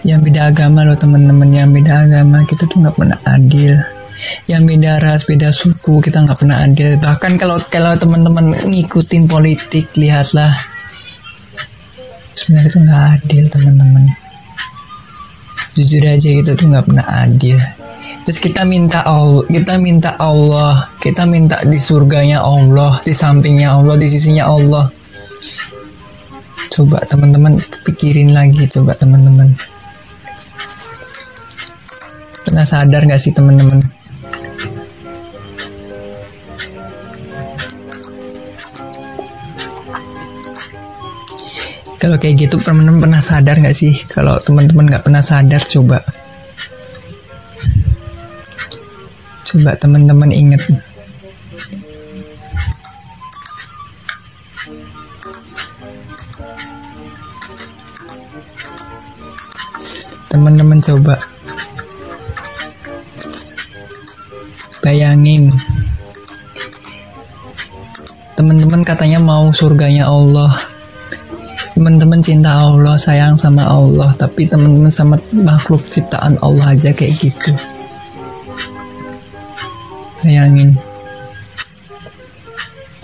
yang 0.04 0.20
beda 0.20 0.52
agama 0.52 0.84
loh 0.84 1.00
teman-teman 1.00 1.48
yang 1.48 1.72
beda 1.72 2.04
agama 2.04 2.44
kita 2.44 2.68
tuh 2.68 2.84
nggak 2.84 2.92
pernah 2.92 3.16
adil 3.24 3.80
yang 4.48 4.64
beda 4.64 5.04
ras, 5.04 5.28
beda 5.28 5.52
suku 5.52 6.00
kita 6.00 6.24
nggak 6.24 6.40
pernah 6.40 6.64
adil. 6.64 6.96
Bahkan 6.96 7.36
kalau 7.36 7.60
kalau 7.68 7.94
teman-teman 8.00 8.56
ngikutin 8.64 9.28
politik, 9.28 9.92
lihatlah 10.00 10.56
sebenarnya 12.32 12.72
itu 12.72 12.80
nggak 12.80 13.04
adil 13.20 13.44
teman-teman. 13.52 14.04
Jujur 15.76 16.04
aja 16.08 16.30
gitu 16.32 16.52
tuh 16.56 16.68
nggak 16.72 16.86
pernah 16.88 17.06
adil. 17.28 17.60
Terus 18.26 18.42
kita 18.42 18.66
minta 18.66 19.06
Allah, 19.06 19.46
kita 19.46 19.78
minta 19.78 20.18
Allah, 20.18 20.90
kita 20.98 21.30
minta 21.30 21.62
di 21.62 21.78
surganya 21.78 22.42
Allah, 22.42 22.98
di 23.06 23.14
sampingnya 23.14 23.78
Allah, 23.78 24.02
di 24.02 24.10
sisinya 24.10 24.50
Allah. 24.50 24.90
Coba 26.74 27.06
teman-teman 27.06 27.54
pikirin 27.86 28.34
lagi, 28.34 28.66
coba 28.66 28.98
teman-teman. 28.98 29.54
Pernah 32.50 32.66
sadar 32.66 33.06
gak 33.06 33.22
sih 33.22 33.30
teman-teman? 33.30 33.78
Kalau 42.02 42.18
kayak 42.18 42.50
gitu 42.50 42.58
teman-teman 42.58 43.06
pernah 43.06 43.22
sadar 43.22 43.62
nggak 43.62 43.74
sih? 43.74 43.94
Kalau 44.06 44.38
teman-teman 44.38 44.94
nggak 44.94 45.10
pernah 45.10 45.26
sadar 45.26 45.62
coba 45.66 46.25
coba 49.46 49.78
teman-teman 49.78 50.34
ingat. 50.34 50.62
Teman-teman 60.34 60.80
coba 60.82 61.16
bayangin. 64.82 65.54
Teman-teman 68.36 68.82
katanya 68.84 69.22
mau 69.22 69.48
surganya 69.54 70.10
Allah. 70.10 70.52
Teman-teman 71.78 72.24
cinta 72.24 72.56
Allah 72.56 72.96
sayang 72.98 73.36
sama 73.38 73.68
Allah 73.68 74.10
tapi 74.16 74.48
teman-teman 74.48 74.92
sama 74.92 75.20
makhluk 75.36 75.84
ciptaan 75.84 76.40
Allah 76.40 76.72
aja 76.72 76.96
kayak 76.96 77.20
gitu 77.20 77.52
bayangin 80.26 80.74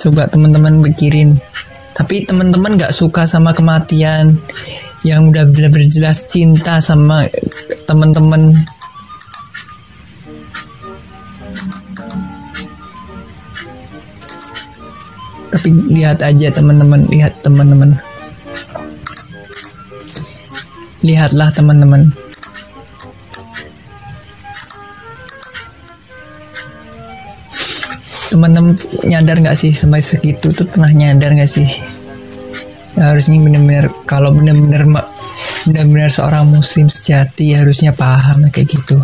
coba 0.02 0.26
teman-teman 0.26 0.82
pikirin. 0.82 1.38
Tapi 1.94 2.26
teman-teman 2.26 2.82
gak 2.82 2.96
suka 2.96 3.30
sama 3.30 3.54
kematian 3.54 4.42
yang 5.06 5.30
udah 5.30 5.46
berjelas 5.46 6.26
cinta 6.26 6.82
sama 6.82 7.30
teman-teman. 7.86 8.58
Tapi 15.54 15.70
lihat 15.94 16.26
aja 16.26 16.50
teman-teman 16.50 17.06
lihat 17.14 17.38
teman-teman. 17.46 17.94
Lihatlah 21.06 21.54
teman-teman. 21.54 22.10
Teman-teman 28.42 28.74
nyadar 29.06 29.38
nggak 29.38 29.54
sih 29.54 29.70
sampai 29.70 30.02
segitu 30.02 30.50
tuh 30.50 30.66
pernah 30.66 30.90
nyadar 30.90 31.38
nggak 31.38 31.46
sih? 31.46 31.70
Ya, 32.98 33.14
harusnya 33.14 33.38
benar-benar 33.38 33.94
kalau 34.10 34.34
benar-benar 34.34 34.82
benar-benar 35.70 36.10
seorang 36.10 36.50
muslim 36.50 36.90
sejati 36.90 37.54
harusnya 37.54 37.94
paham 37.94 38.50
kayak 38.50 38.66
gitu. 38.66 38.98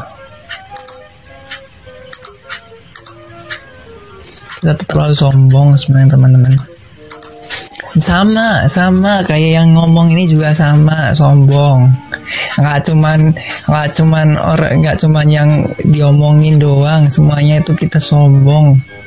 Kita 4.58 4.74
terlalu 4.90 5.14
sombong 5.14 5.78
sebenarnya 5.78 6.18
teman-teman. 6.18 6.54
Sama 7.94 8.66
sama. 8.66 9.22
Kayak 9.22 9.62
yang 9.62 9.78
ngomong 9.78 10.18
ini 10.18 10.26
juga 10.26 10.50
sama 10.50 11.14
sombong. 11.14 11.86
Nggak 12.58 12.90
cuman 12.90 13.30
nggak 13.70 13.88
cuman 14.02 14.28
orang 14.34 14.82
nggak 14.82 14.98
cuman 14.98 15.28
yang 15.30 15.50
diomongin 15.86 16.58
doang. 16.58 17.06
Semuanya 17.06 17.62
itu 17.62 17.78
kita 17.78 18.02
sombong 18.02 18.98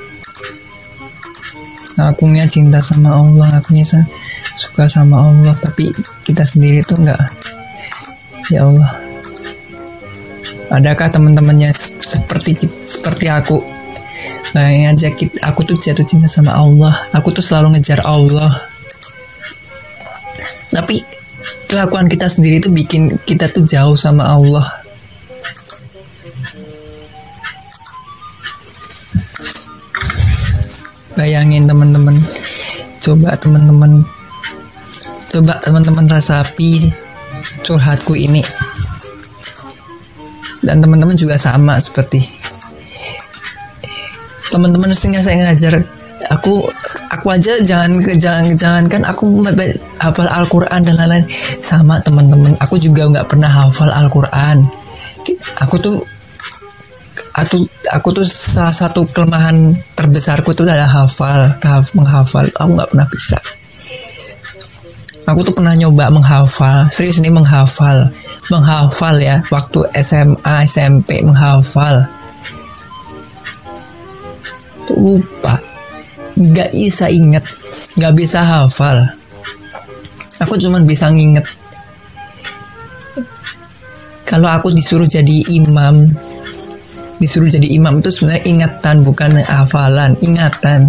akunya 2.09 2.49
cinta 2.49 2.81
sama 2.81 3.21
Allah 3.21 3.61
akunya 3.61 3.85
suka 4.57 4.89
sama 4.89 5.29
Allah 5.29 5.53
tapi 5.61 5.93
kita 6.25 6.47
sendiri 6.47 6.81
tuh 6.81 6.97
nggak. 7.05 7.21
Ya 8.49 8.65
Allah. 8.65 8.93
Adakah 10.71 11.13
teman-temannya 11.13 11.75
seperti 12.01 12.57
seperti 12.89 13.29
aku? 13.29 13.61
Bayangin 14.51 14.97
aja 14.97 15.09
aku 15.45 15.61
tuh 15.69 15.77
jatuh 15.77 16.07
cinta 16.09 16.27
sama 16.27 16.57
Allah. 16.57 16.95
Aku 17.13 17.31
tuh 17.31 17.45
selalu 17.45 17.77
ngejar 17.77 18.03
Allah. 18.03 18.51
Tapi 20.71 21.03
kelakuan 21.69 22.09
kita 22.09 22.27
sendiri 22.27 22.63
itu 22.63 22.71
bikin 22.73 23.21
kita 23.23 23.51
tuh 23.51 23.63
jauh 23.63 23.95
sama 23.95 24.27
Allah 24.27 24.80
bayangin 31.21 31.69
teman-teman. 31.69 32.17
Coba 33.05 33.37
teman-teman. 33.37 34.01
Coba 35.29 35.61
teman-teman 35.61 36.09
rasapi 36.09 36.89
curhatku 37.61 38.17
ini. 38.17 38.41
Dan 40.65 40.81
teman-teman 40.81 41.17
juga 41.17 41.37
sama 41.37 41.77
seperti 41.77 42.41
teman-teman 44.51 44.93
mestinya 44.93 45.21
saya 45.23 45.47
ngajar. 45.47 45.81
Aku 46.37 46.69
aku 47.11 47.27
aja 47.33 47.59
jangan 47.65 48.03
jangan 48.19 48.45
jangan 48.55 48.85
kan 48.87 49.03
aku 49.09 49.41
hafal 49.99 50.29
Al-Quran 50.29 50.81
dan 50.85 50.95
lain-lain. 50.99 51.25
Sama 51.63 52.03
teman-teman. 52.03 52.59
Aku 52.65 52.77
juga 52.77 53.07
nggak 53.09 53.31
pernah 53.31 53.49
hafal 53.49 53.89
Al-Quran. 53.93 54.67
Aku 55.63 55.75
tuh 55.79 55.97
aku 57.41 57.65
aku 57.89 58.09
tuh 58.21 58.27
salah 58.29 58.75
satu 58.75 59.09
kelemahan 59.09 59.73
terbesarku 59.97 60.53
itu 60.53 60.63
adalah 60.65 60.89
hafal 61.05 61.49
menghafal. 61.97 62.45
Aku 62.61 62.71
nggak 62.77 62.91
pernah 62.93 63.09
bisa. 63.09 63.39
Aku 65.25 65.47
tuh 65.47 65.55
pernah 65.55 65.75
nyoba 65.79 66.11
menghafal 66.11 66.91
serius 66.93 67.19
ini 67.23 67.33
menghafal. 67.33 68.11
Menghafal 68.53 69.15
ya 69.23 69.41
waktu 69.49 69.79
SMA 70.03 70.55
SMP 70.67 71.23
menghafal. 71.25 72.05
Tuh 74.85 74.99
lupa. 74.99 75.57
Nggak 76.37 76.71
bisa 76.73 77.07
inget 77.09 77.45
nggak 77.99 78.15
bisa 78.15 78.41
hafal. 78.41 79.03
Aku 80.41 80.57
cuma 80.57 80.81
bisa 80.81 81.11
nginget. 81.13 81.45
Kalau 84.25 84.47
aku 84.47 84.71
disuruh 84.71 85.11
jadi 85.11 85.43
imam 85.51 86.07
disuruh 87.21 87.53
jadi 87.53 87.69
imam 87.69 88.01
itu 88.01 88.09
sebenarnya 88.09 88.45
ingatan 88.49 88.97
bukan 89.05 89.45
hafalan 89.45 90.17
ingatan. 90.25 90.89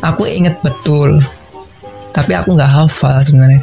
Aku 0.00 0.24
inget 0.24 0.56
betul 0.64 1.20
tapi 2.16 2.32
aku 2.32 2.56
nggak 2.56 2.72
hafal 2.72 3.20
sebenarnya. 3.20 3.60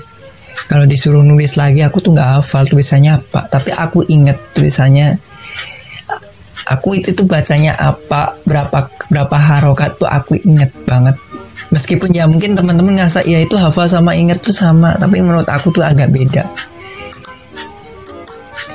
Kalau 0.69 0.85
disuruh 0.85 1.25
nulis 1.25 1.57
lagi 1.57 1.81
aku 1.81 1.97
tuh 1.99 2.13
nggak 2.13 2.39
hafal 2.39 2.63
tulisannya 2.69 3.17
apa. 3.17 3.49
Tapi 3.49 3.73
aku 3.73 4.05
inget 4.05 4.37
tulisannya 4.53 5.17
aku 6.69 7.01
itu 7.01 7.11
tuh 7.11 7.27
bacanya 7.27 7.75
apa 7.75 8.37
berapa 8.47 8.87
berapa 9.09 9.35
harokat 9.35 9.97
tuh 9.97 10.05
aku 10.05 10.37
inget 10.45 10.69
banget. 10.85 11.17
Meskipun 11.73 12.13
ya 12.13 12.29
mungkin 12.29 12.53
teman-teman 12.53 13.01
ngerasa 13.01 13.25
ya 13.25 13.41
itu 13.41 13.57
hafal 13.57 13.89
sama 13.89 14.13
inget 14.13 14.37
tuh 14.37 14.53
sama 14.53 14.93
tapi 15.01 15.17
menurut 15.17 15.49
aku 15.49 15.73
tuh 15.73 15.81
agak 15.81 16.13
beda. 16.13 16.45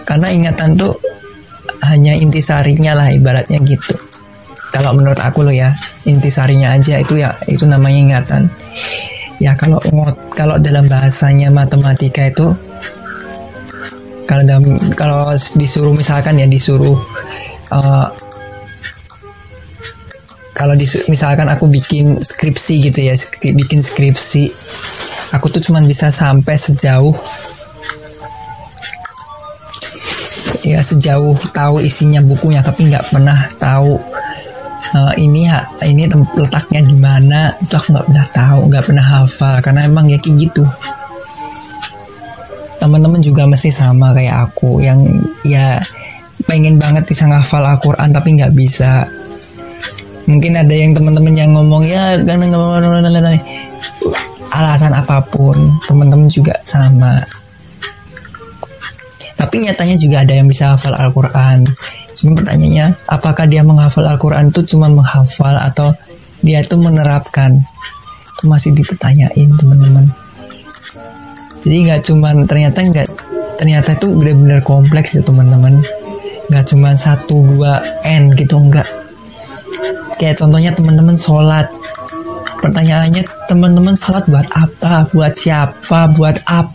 Karena 0.03 0.35
ingatan 0.35 0.75
tuh 0.75 0.99
hanya 1.87 2.17
intisarinya 2.19 2.99
lah 2.99 3.09
ibaratnya 3.15 3.61
gitu. 3.63 3.95
Kalau 4.75 4.95
menurut 4.95 5.19
aku 5.19 5.47
loh 5.47 5.55
ya 5.55 5.71
intisarinya 6.05 6.75
aja 6.75 7.01
itu 7.01 7.19
ya 7.19 7.31
itu 7.47 7.65
namanya 7.65 7.99
ingatan. 7.99 8.51
Ya 9.39 9.55
kalau 9.55 9.79
kalau 10.35 10.59
dalam 10.59 10.91
bahasanya 10.91 11.51
matematika 11.55 12.27
itu 12.27 12.51
kalau 14.29 14.43
dalam 14.45 14.65
kalau 14.99 15.33
disuruh 15.57 15.95
misalkan 15.95 16.37
ya 16.37 16.45
disuruh 16.45 16.99
uh, 17.73 18.07
kalau 20.59 20.75
di, 20.75 20.85
misalkan 21.07 21.47
aku 21.47 21.71
bikin 21.71 22.19
skripsi 22.19 22.91
gitu 22.91 22.99
ya 23.07 23.15
bikin 23.55 23.79
skripsi 23.79 24.51
aku 25.33 25.55
tuh 25.55 25.63
cuman 25.63 25.87
bisa 25.87 26.11
sampai 26.11 26.59
sejauh 26.59 27.15
ya 30.65 30.81
sejauh 30.83 31.37
tahu 31.55 31.83
isinya 31.83 32.19
bukunya 32.25 32.65
tapi 32.65 32.89
nggak 32.91 33.15
pernah 33.15 33.47
tahu 33.61 33.99
uh, 34.95 35.13
ini 35.19 35.51
ini 35.85 36.03
letaknya 36.39 36.81
di 36.85 36.97
mana 36.97 37.53
itu 37.61 37.75
aku 37.75 37.93
nggak 37.93 38.07
pernah 38.09 38.27
tahu 38.33 38.61
nggak 38.71 38.85
pernah 38.87 39.05
hafal 39.05 39.55
karena 39.61 39.81
emang 39.85 40.07
ya 40.09 40.19
kayak 40.21 40.49
gitu. 40.49 40.65
Teman-teman 42.79 43.19
juga 43.19 43.43
mesti 43.45 43.75
sama 43.75 44.15
kayak 44.15 44.49
aku 44.49 44.79
yang 44.79 45.03
ya 45.43 45.83
pengen 46.47 46.79
banget 46.79 47.05
bisa 47.05 47.27
ngafal 47.27 47.61
Al-Quran 47.61 48.15
tapi 48.15 48.39
nggak 48.39 48.55
bisa. 48.55 49.05
Mungkin 50.29 50.61
ada 50.61 50.75
yang 50.77 50.93
teman-teman 50.93 51.35
yang 51.35 51.51
ngomong 51.57 51.89
ya 51.89 52.21
karena 52.23 52.47
alasan 54.53 54.93
apa 54.97 55.21
pun 55.29 55.57
teman-teman 55.85 56.29
juga 56.31 56.57
sama 56.65 57.21
tapi 59.39 59.63
nyatanya 59.63 59.95
juga 59.95 60.27
ada 60.27 60.35
yang 60.35 60.51
bisa 60.51 60.75
hafal 60.75 60.99
Al-Quran. 60.99 61.63
Cuma 62.19 62.35
pertanyaannya 62.35 63.07
apakah 63.07 63.47
dia 63.47 63.63
menghafal 63.63 64.03
Al-Quran 64.03 64.51
itu 64.51 64.75
cuma 64.75 64.91
menghafal 64.91 65.55
atau 65.55 65.95
dia 66.43 66.59
itu 66.59 66.75
menerapkan? 66.75 67.63
Itu 68.35 68.51
masih 68.51 68.75
dipertanyain 68.75 69.55
teman-teman. 69.55 70.11
Jadi 71.63 71.77
nggak 71.87 72.01
cuman 72.03 72.35
ternyata 72.51 72.83
nggak 72.83 73.09
ternyata 73.63 73.95
itu 73.95 74.11
benar-benar 74.11 74.61
kompleks 74.67 75.15
ya 75.15 75.23
teman-teman. 75.23 75.79
Nggak 76.51 76.65
cuma 76.75 76.99
satu 76.99 77.39
dua 77.47 77.79
n 78.03 78.35
gitu 78.35 78.59
enggak 78.59 78.91
kayak 80.19 80.35
contohnya 80.35 80.75
teman-teman 80.75 81.15
sholat. 81.15 81.71
Pertanyaannya 82.59 83.23
teman-teman 83.47 83.95
sholat 83.95 84.27
buat 84.27 84.51
apa? 84.51 85.07
Buat 85.15 85.39
siapa? 85.39 86.11
Buat 86.11 86.43
apa 86.51 86.75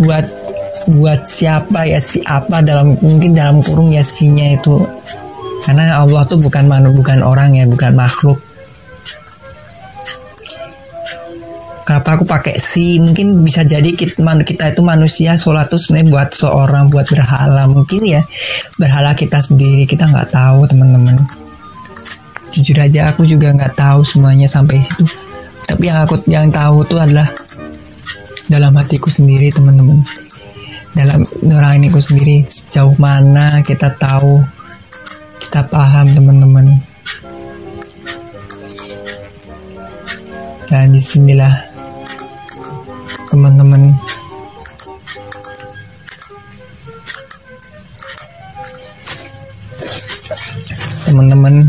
buat 0.00 0.24
buat 0.88 1.28
siapa 1.28 1.84
ya 1.84 2.00
si 2.00 2.24
apa 2.24 2.64
dalam 2.64 2.96
mungkin 2.98 3.36
dalam 3.36 3.60
kurung 3.60 3.92
ya 3.92 4.00
sinya 4.00 4.56
itu. 4.56 4.80
Karena 5.62 6.02
Allah 6.02 6.26
tuh 6.26 6.42
bukan 6.42 6.66
manu 6.66 6.90
bukan 6.96 7.22
orang 7.22 7.54
ya 7.54 7.64
bukan 7.68 7.94
makhluk. 7.94 8.40
Kenapa 11.82 12.16
aku 12.16 12.24
pakai 12.24 12.56
si? 12.56 12.96
Mungkin 12.98 13.42
bisa 13.42 13.66
jadi 13.66 13.92
kita, 13.92 14.22
kita 14.46 14.64
itu 14.72 14.80
manusia 14.86 15.34
sholat 15.36 15.66
tuh 15.68 15.76
sebenarnya 15.78 16.08
buat 16.08 16.28
seorang 16.34 16.84
buat 16.88 17.06
berhala. 17.10 17.68
Mungkin 17.68 18.00
ya 18.06 18.22
berhala 18.80 19.12
kita 19.12 19.38
sendiri 19.42 19.84
kita 19.84 20.08
nggak 20.08 20.34
tahu 20.34 20.66
teman-teman. 20.66 21.20
Jujur 22.54 22.78
aja 22.80 23.12
aku 23.12 23.28
juga 23.28 23.52
nggak 23.52 23.76
tahu 23.76 24.00
semuanya 24.02 24.48
sampai 24.48 24.80
situ. 24.80 25.04
Tapi 25.68 25.90
yang 25.90 26.02
aku 26.02 26.16
yang 26.26 26.48
tahu 26.50 26.82
tuh 26.86 26.98
adalah 26.98 27.28
dalam 28.50 28.74
hatiku 28.74 29.06
sendiri 29.06 29.54
teman-teman 29.54 30.02
dalam 30.92 31.24
nuraniku 31.40 31.96
sendiri 31.96 32.44
sejauh 32.44 32.92
mana 33.00 33.64
kita 33.64 33.88
tahu 33.96 34.44
kita 35.40 35.64
paham 35.68 36.06
teman-teman. 36.12 36.66
Dan 40.68 40.88
di 40.92 41.00
sinilah 41.00 41.52
teman-teman 43.28 43.92
teman-teman 51.04 51.68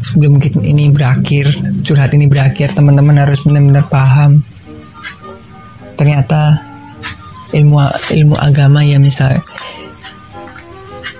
sebelum 0.00 0.40
ini 0.64 0.88
berakhir 0.88 1.52
curhat 1.84 2.16
ini 2.16 2.24
berakhir 2.24 2.72
teman-teman 2.72 3.20
harus 3.20 3.44
benar-benar 3.44 3.84
paham. 3.92 4.40
Ternyata 6.00 6.67
ilmu 7.52 7.80
ilmu 8.12 8.36
agama 8.36 8.84
ya 8.84 9.00
misal. 9.00 9.32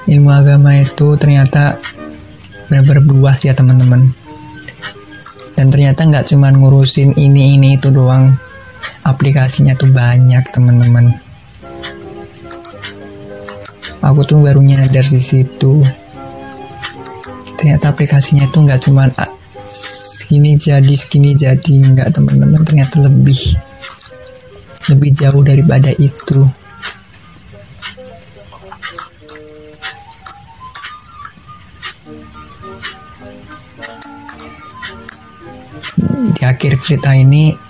Ilmu 0.09 0.29
agama 0.33 0.77
itu 0.77 1.17
ternyata 1.21 1.77
benar-benar 2.69 3.05
luas 3.05 3.45
ya 3.45 3.57
teman-teman. 3.57 4.13
Dan 5.57 5.75
ternyata 5.75 6.07
nggak 6.07 6.31
cuma 6.33 6.53
ngurusin 6.53 7.17
ini 7.17 7.57
ini 7.57 7.81
itu 7.81 7.89
doang. 7.91 8.37
Aplikasinya 9.05 9.73
tuh 9.75 9.89
banyak 9.91 10.45
teman-teman. 10.53 11.17
Aku 14.05 14.23
tuh 14.23 14.41
baru 14.41 14.63
nyadar 14.63 15.03
di 15.03 15.21
situ. 15.21 15.83
Ternyata 17.59 17.91
aplikasinya 17.91 18.47
tuh 18.49 18.69
nggak 18.69 18.81
cuma 18.87 19.11
segini 19.69 20.55
jadi 20.55 20.95
segini 20.95 21.35
jadi. 21.35 21.75
Nggak 21.83 22.15
teman-teman. 22.15 22.63
Ternyata 22.63 23.03
lebih 23.03 23.68
lebih 24.89 25.11
jauh 25.13 25.45
daripada 25.45 25.93
itu 25.97 26.49
di 36.37 36.43
akhir 36.45 36.73
cerita 36.81 37.13
ini 37.13 37.69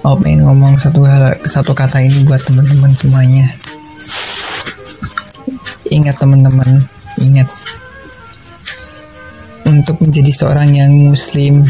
Oh 0.00 0.16
pengen 0.16 0.48
ngomong 0.48 0.80
satu 0.80 1.04
hal 1.04 1.36
satu 1.44 1.76
kata 1.76 2.00
ini 2.00 2.24
buat 2.24 2.40
teman-teman 2.40 2.88
semuanya. 2.96 3.52
Ingat 5.92 6.16
teman-teman, 6.16 6.88
ingat 7.20 7.44
untuk 9.68 10.00
menjadi 10.00 10.32
seorang 10.32 10.72
yang 10.72 10.88
muslim, 10.96 11.60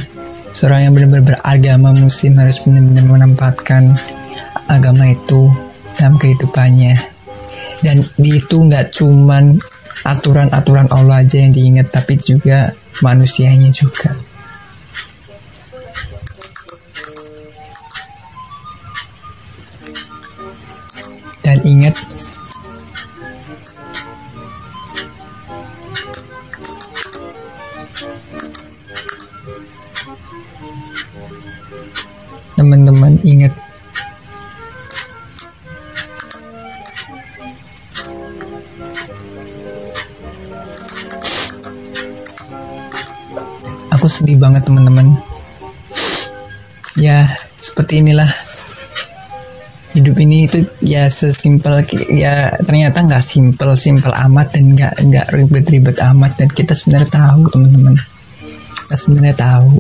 seorang 0.51 0.89
yang 0.89 0.93
benar-benar 0.95 1.39
beragama 1.39 1.91
muslim 1.95 2.39
harus 2.39 2.63
benar-benar 2.63 3.07
menempatkan 3.07 3.95
agama 4.71 5.11
itu 5.11 5.51
dalam 5.99 6.19
kehidupannya. 6.19 6.95
Dan 7.81 8.05
itu 8.21 8.57
nggak 8.61 8.93
cuman 8.93 9.57
aturan-aturan 10.05 10.93
Allah 10.93 11.25
aja 11.25 11.41
yang 11.41 11.53
diingat, 11.53 11.89
tapi 11.93 12.21
juga 12.21 12.77
manusianya 13.01 13.73
juga. 13.73 14.13
dan 21.51 21.67
ingat 21.67 21.99
ya 50.91 51.07
sesimpel 51.07 51.87
ya 52.11 52.51
ternyata 52.67 53.07
nggak 53.07 53.23
simpel 53.23 53.79
simpel 53.79 54.11
amat 54.11 54.59
dan 54.59 54.75
nggak 54.75 54.95
nggak 55.07 55.27
ribet-ribet 55.31 56.03
amat. 56.03 56.35
Dan 56.35 56.51
kita 56.51 56.75
sebenarnya 56.75 57.11
tahu 57.15 57.47
teman-teman. 57.47 57.95
Kita 58.75 58.95
sebenarnya 58.99 59.37
tahu. 59.39 59.79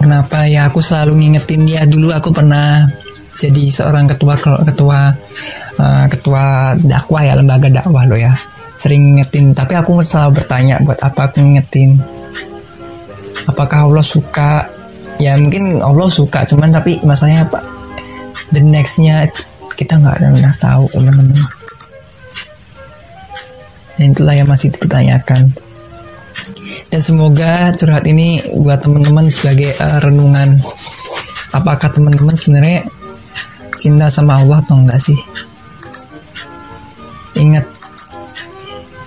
Kenapa 0.00 0.48
ya 0.48 0.70
aku 0.70 0.80
selalu 0.80 1.12
ngingetin 1.18 1.68
ya 1.68 1.82
dulu 1.84 2.08
aku 2.14 2.32
pernah 2.32 2.88
jadi 3.36 3.68
seorang 3.68 4.08
ketua 4.08 4.38
ketua 4.64 5.12
uh, 5.76 6.06
ketua 6.08 6.72
dakwah 6.80 7.22
ya 7.26 7.34
lembaga 7.34 7.68
dakwah 7.68 8.06
lo 8.06 8.16
ya. 8.16 8.32
Sering 8.78 9.12
ngingetin 9.12 9.52
tapi 9.52 9.76
aku 9.76 10.00
selalu 10.00 10.40
bertanya 10.40 10.80
buat 10.80 11.02
apa 11.04 11.28
aku 11.28 11.42
ngingetin. 11.42 12.00
Apakah 13.44 13.90
Allah 13.90 14.06
suka 14.06 14.79
ya 15.20 15.36
mungkin 15.36 15.78
Allah 15.84 16.08
suka 16.08 16.48
cuman 16.48 16.72
tapi 16.72 16.96
masalahnya 17.04 17.44
apa? 17.44 17.60
The 18.50 18.64
nextnya 18.64 19.28
kita 19.76 20.00
nggak 20.00 20.16
pernah 20.18 20.54
tahu 20.56 20.84
teman-teman. 20.96 21.48
Dan 24.00 24.16
itulah 24.16 24.32
yang 24.32 24.48
masih 24.48 24.72
dipertanyakan. 24.72 25.52
Dan 26.88 27.00
semoga 27.04 27.70
curhat 27.76 28.08
ini 28.08 28.40
buat 28.56 28.80
teman-teman 28.80 29.28
sebagai 29.28 29.76
uh, 29.76 30.00
renungan. 30.00 30.56
Apakah 31.52 31.92
teman-teman 31.92 32.34
sebenarnya 32.34 32.88
cinta 33.76 34.08
sama 34.08 34.40
Allah 34.40 34.64
atau 34.64 34.80
enggak 34.80 34.98
sih? 34.98 35.18
Ingat 37.36 37.68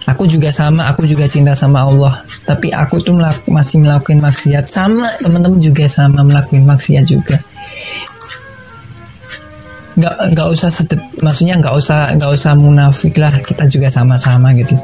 aku 0.08 0.30
juga 0.30 0.54
sama 0.54 0.88
aku 0.88 1.10
juga 1.10 1.26
cinta 1.28 1.58
sama 1.58 1.84
Allah 1.84 2.24
tapi 2.44 2.72
aku 2.76 3.00
tuh 3.00 3.16
melak 3.16 3.40
masih 3.48 3.80
melakukan 3.80 4.20
maksiat. 4.20 4.68
Sama 4.68 5.08
teman-teman 5.24 5.60
juga 5.60 5.88
sama 5.88 6.24
melakukan 6.24 6.64
maksiat 6.68 7.06
juga. 7.08 7.40
Nggak 9.94 10.16
nggak 10.34 10.48
usah 10.58 10.70
sedet, 10.74 10.98
maksudnya 11.22 11.54
nggak 11.62 11.76
usah 11.78 12.18
nggak 12.18 12.32
usah 12.34 12.52
munafik 12.58 13.14
lah. 13.22 13.32
Kita 13.40 13.70
juga 13.70 13.88
sama-sama 13.88 14.52
gitu. 14.58 14.76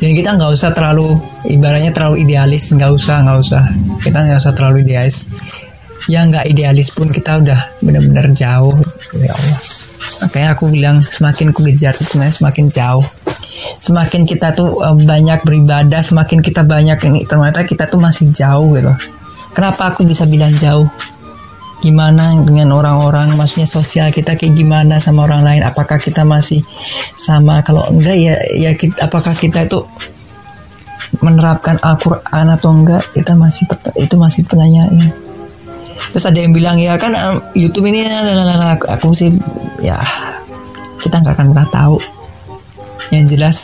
Dan 0.00 0.10
kita 0.16 0.34
nggak 0.34 0.50
usah 0.50 0.72
terlalu 0.72 1.14
ibaratnya 1.46 1.92
terlalu 1.94 2.26
idealis. 2.26 2.72
Nggak 2.72 2.90
usah 2.96 3.22
nggak 3.22 3.38
usah. 3.38 3.62
Kita 4.00 4.18
nggak 4.24 4.40
usah 4.40 4.52
terlalu 4.56 4.76
idealis. 4.82 5.28
Ya 6.10 6.24
nggak 6.24 6.50
idealis 6.50 6.92
pun 6.92 7.08
kita 7.08 7.40
udah 7.40 7.80
benar-benar 7.80 8.28
jauh 8.36 8.76
ya 9.12 9.32
Allah. 9.32 9.60
Makanya 10.24 10.48
aku 10.56 10.64
bilang 10.72 10.96
semakin 11.04 11.52
ku 11.52 11.60
kejar 11.66 11.92
itu 11.92 12.16
semakin 12.16 12.66
jauh. 12.72 13.04
Semakin 13.82 14.24
kita 14.24 14.56
tuh 14.56 14.80
uh, 14.80 14.96
banyak 14.96 15.44
beribadah 15.44 16.00
semakin 16.00 16.40
kita 16.40 16.64
banyak 16.64 16.96
ini 17.10 17.28
ternyata 17.28 17.66
kita 17.68 17.84
tuh 17.90 18.00
masih 18.00 18.32
jauh 18.32 18.72
gitu. 18.74 18.92
Kenapa 19.54 19.94
aku 19.94 20.02
bisa 20.08 20.26
bilang 20.26 20.50
jauh? 20.56 20.88
Gimana 21.84 22.40
dengan 22.40 22.72
orang-orang 22.72 23.36
maksudnya 23.36 23.68
sosial 23.68 24.08
kita 24.08 24.40
kayak 24.40 24.56
gimana 24.56 24.96
sama 24.96 25.28
orang 25.28 25.44
lain? 25.44 25.62
Apakah 25.62 26.00
kita 26.00 26.24
masih 26.24 26.64
sama? 27.20 27.60
Kalau 27.60 27.84
enggak 27.92 28.16
ya 28.16 28.34
ya 28.56 28.72
kita, 28.72 29.04
apakah 29.04 29.36
kita 29.36 29.68
itu 29.68 29.84
menerapkan 31.20 31.76
Al-Quran 31.84 32.46
atau 32.56 32.70
enggak? 32.72 33.04
Kita 33.12 33.36
masih 33.36 33.68
itu 34.00 34.14
masih 34.16 34.42
pertanyaan 34.48 35.23
terus 36.10 36.24
ada 36.26 36.38
yang 36.38 36.52
bilang 36.52 36.76
ya 36.76 36.98
kan 36.98 37.14
YouTube 37.54 37.88
ini 37.88 38.04
aku 38.88 39.14
sih 39.16 39.30
ya 39.80 39.96
kita 41.00 41.20
nggak 41.20 41.34
akan 41.36 41.46
pernah 41.52 41.68
tahu. 41.68 41.96
Yang 43.12 43.24
jelas 43.36 43.58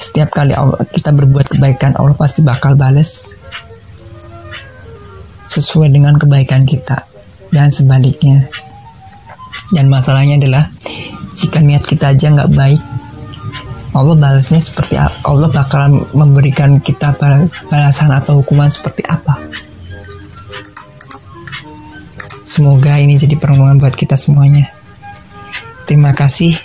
setiap 0.00 0.32
kali 0.32 0.56
kita 0.96 1.12
berbuat 1.12 1.46
kebaikan 1.52 1.92
Allah 2.00 2.16
pasti 2.16 2.40
bakal 2.40 2.72
bales 2.76 3.36
sesuai 5.52 5.92
dengan 5.92 6.16
kebaikan 6.16 6.64
kita 6.64 7.04
dan 7.52 7.68
sebaliknya. 7.68 8.48
Dan 9.72 9.90
masalahnya 9.90 10.40
adalah 10.40 10.64
jika 11.36 11.60
niat 11.60 11.84
kita 11.84 12.16
aja 12.16 12.32
nggak 12.32 12.52
baik 12.56 12.80
Allah 13.96 14.16
balasnya 14.16 14.60
seperti 14.60 14.96
Allah 15.00 15.48
bakalan 15.48 16.04
memberikan 16.12 16.80
kita 16.80 17.16
balasan 17.16 18.12
atau 18.12 18.40
hukuman 18.40 18.68
seperti 18.68 19.04
apa 19.08 19.36
Semoga 22.56 22.96
ini 22.96 23.20
jadi 23.20 23.36
perenungan 23.36 23.76
buat 23.76 23.92
kita 23.92 24.16
semuanya. 24.16 24.72
Terima 25.84 26.16
kasih. 26.16 26.56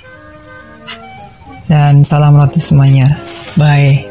Dan 1.67 2.08
salam 2.08 2.39
roti 2.39 2.63
semuanya. 2.63 3.12
Bye. 3.60 4.08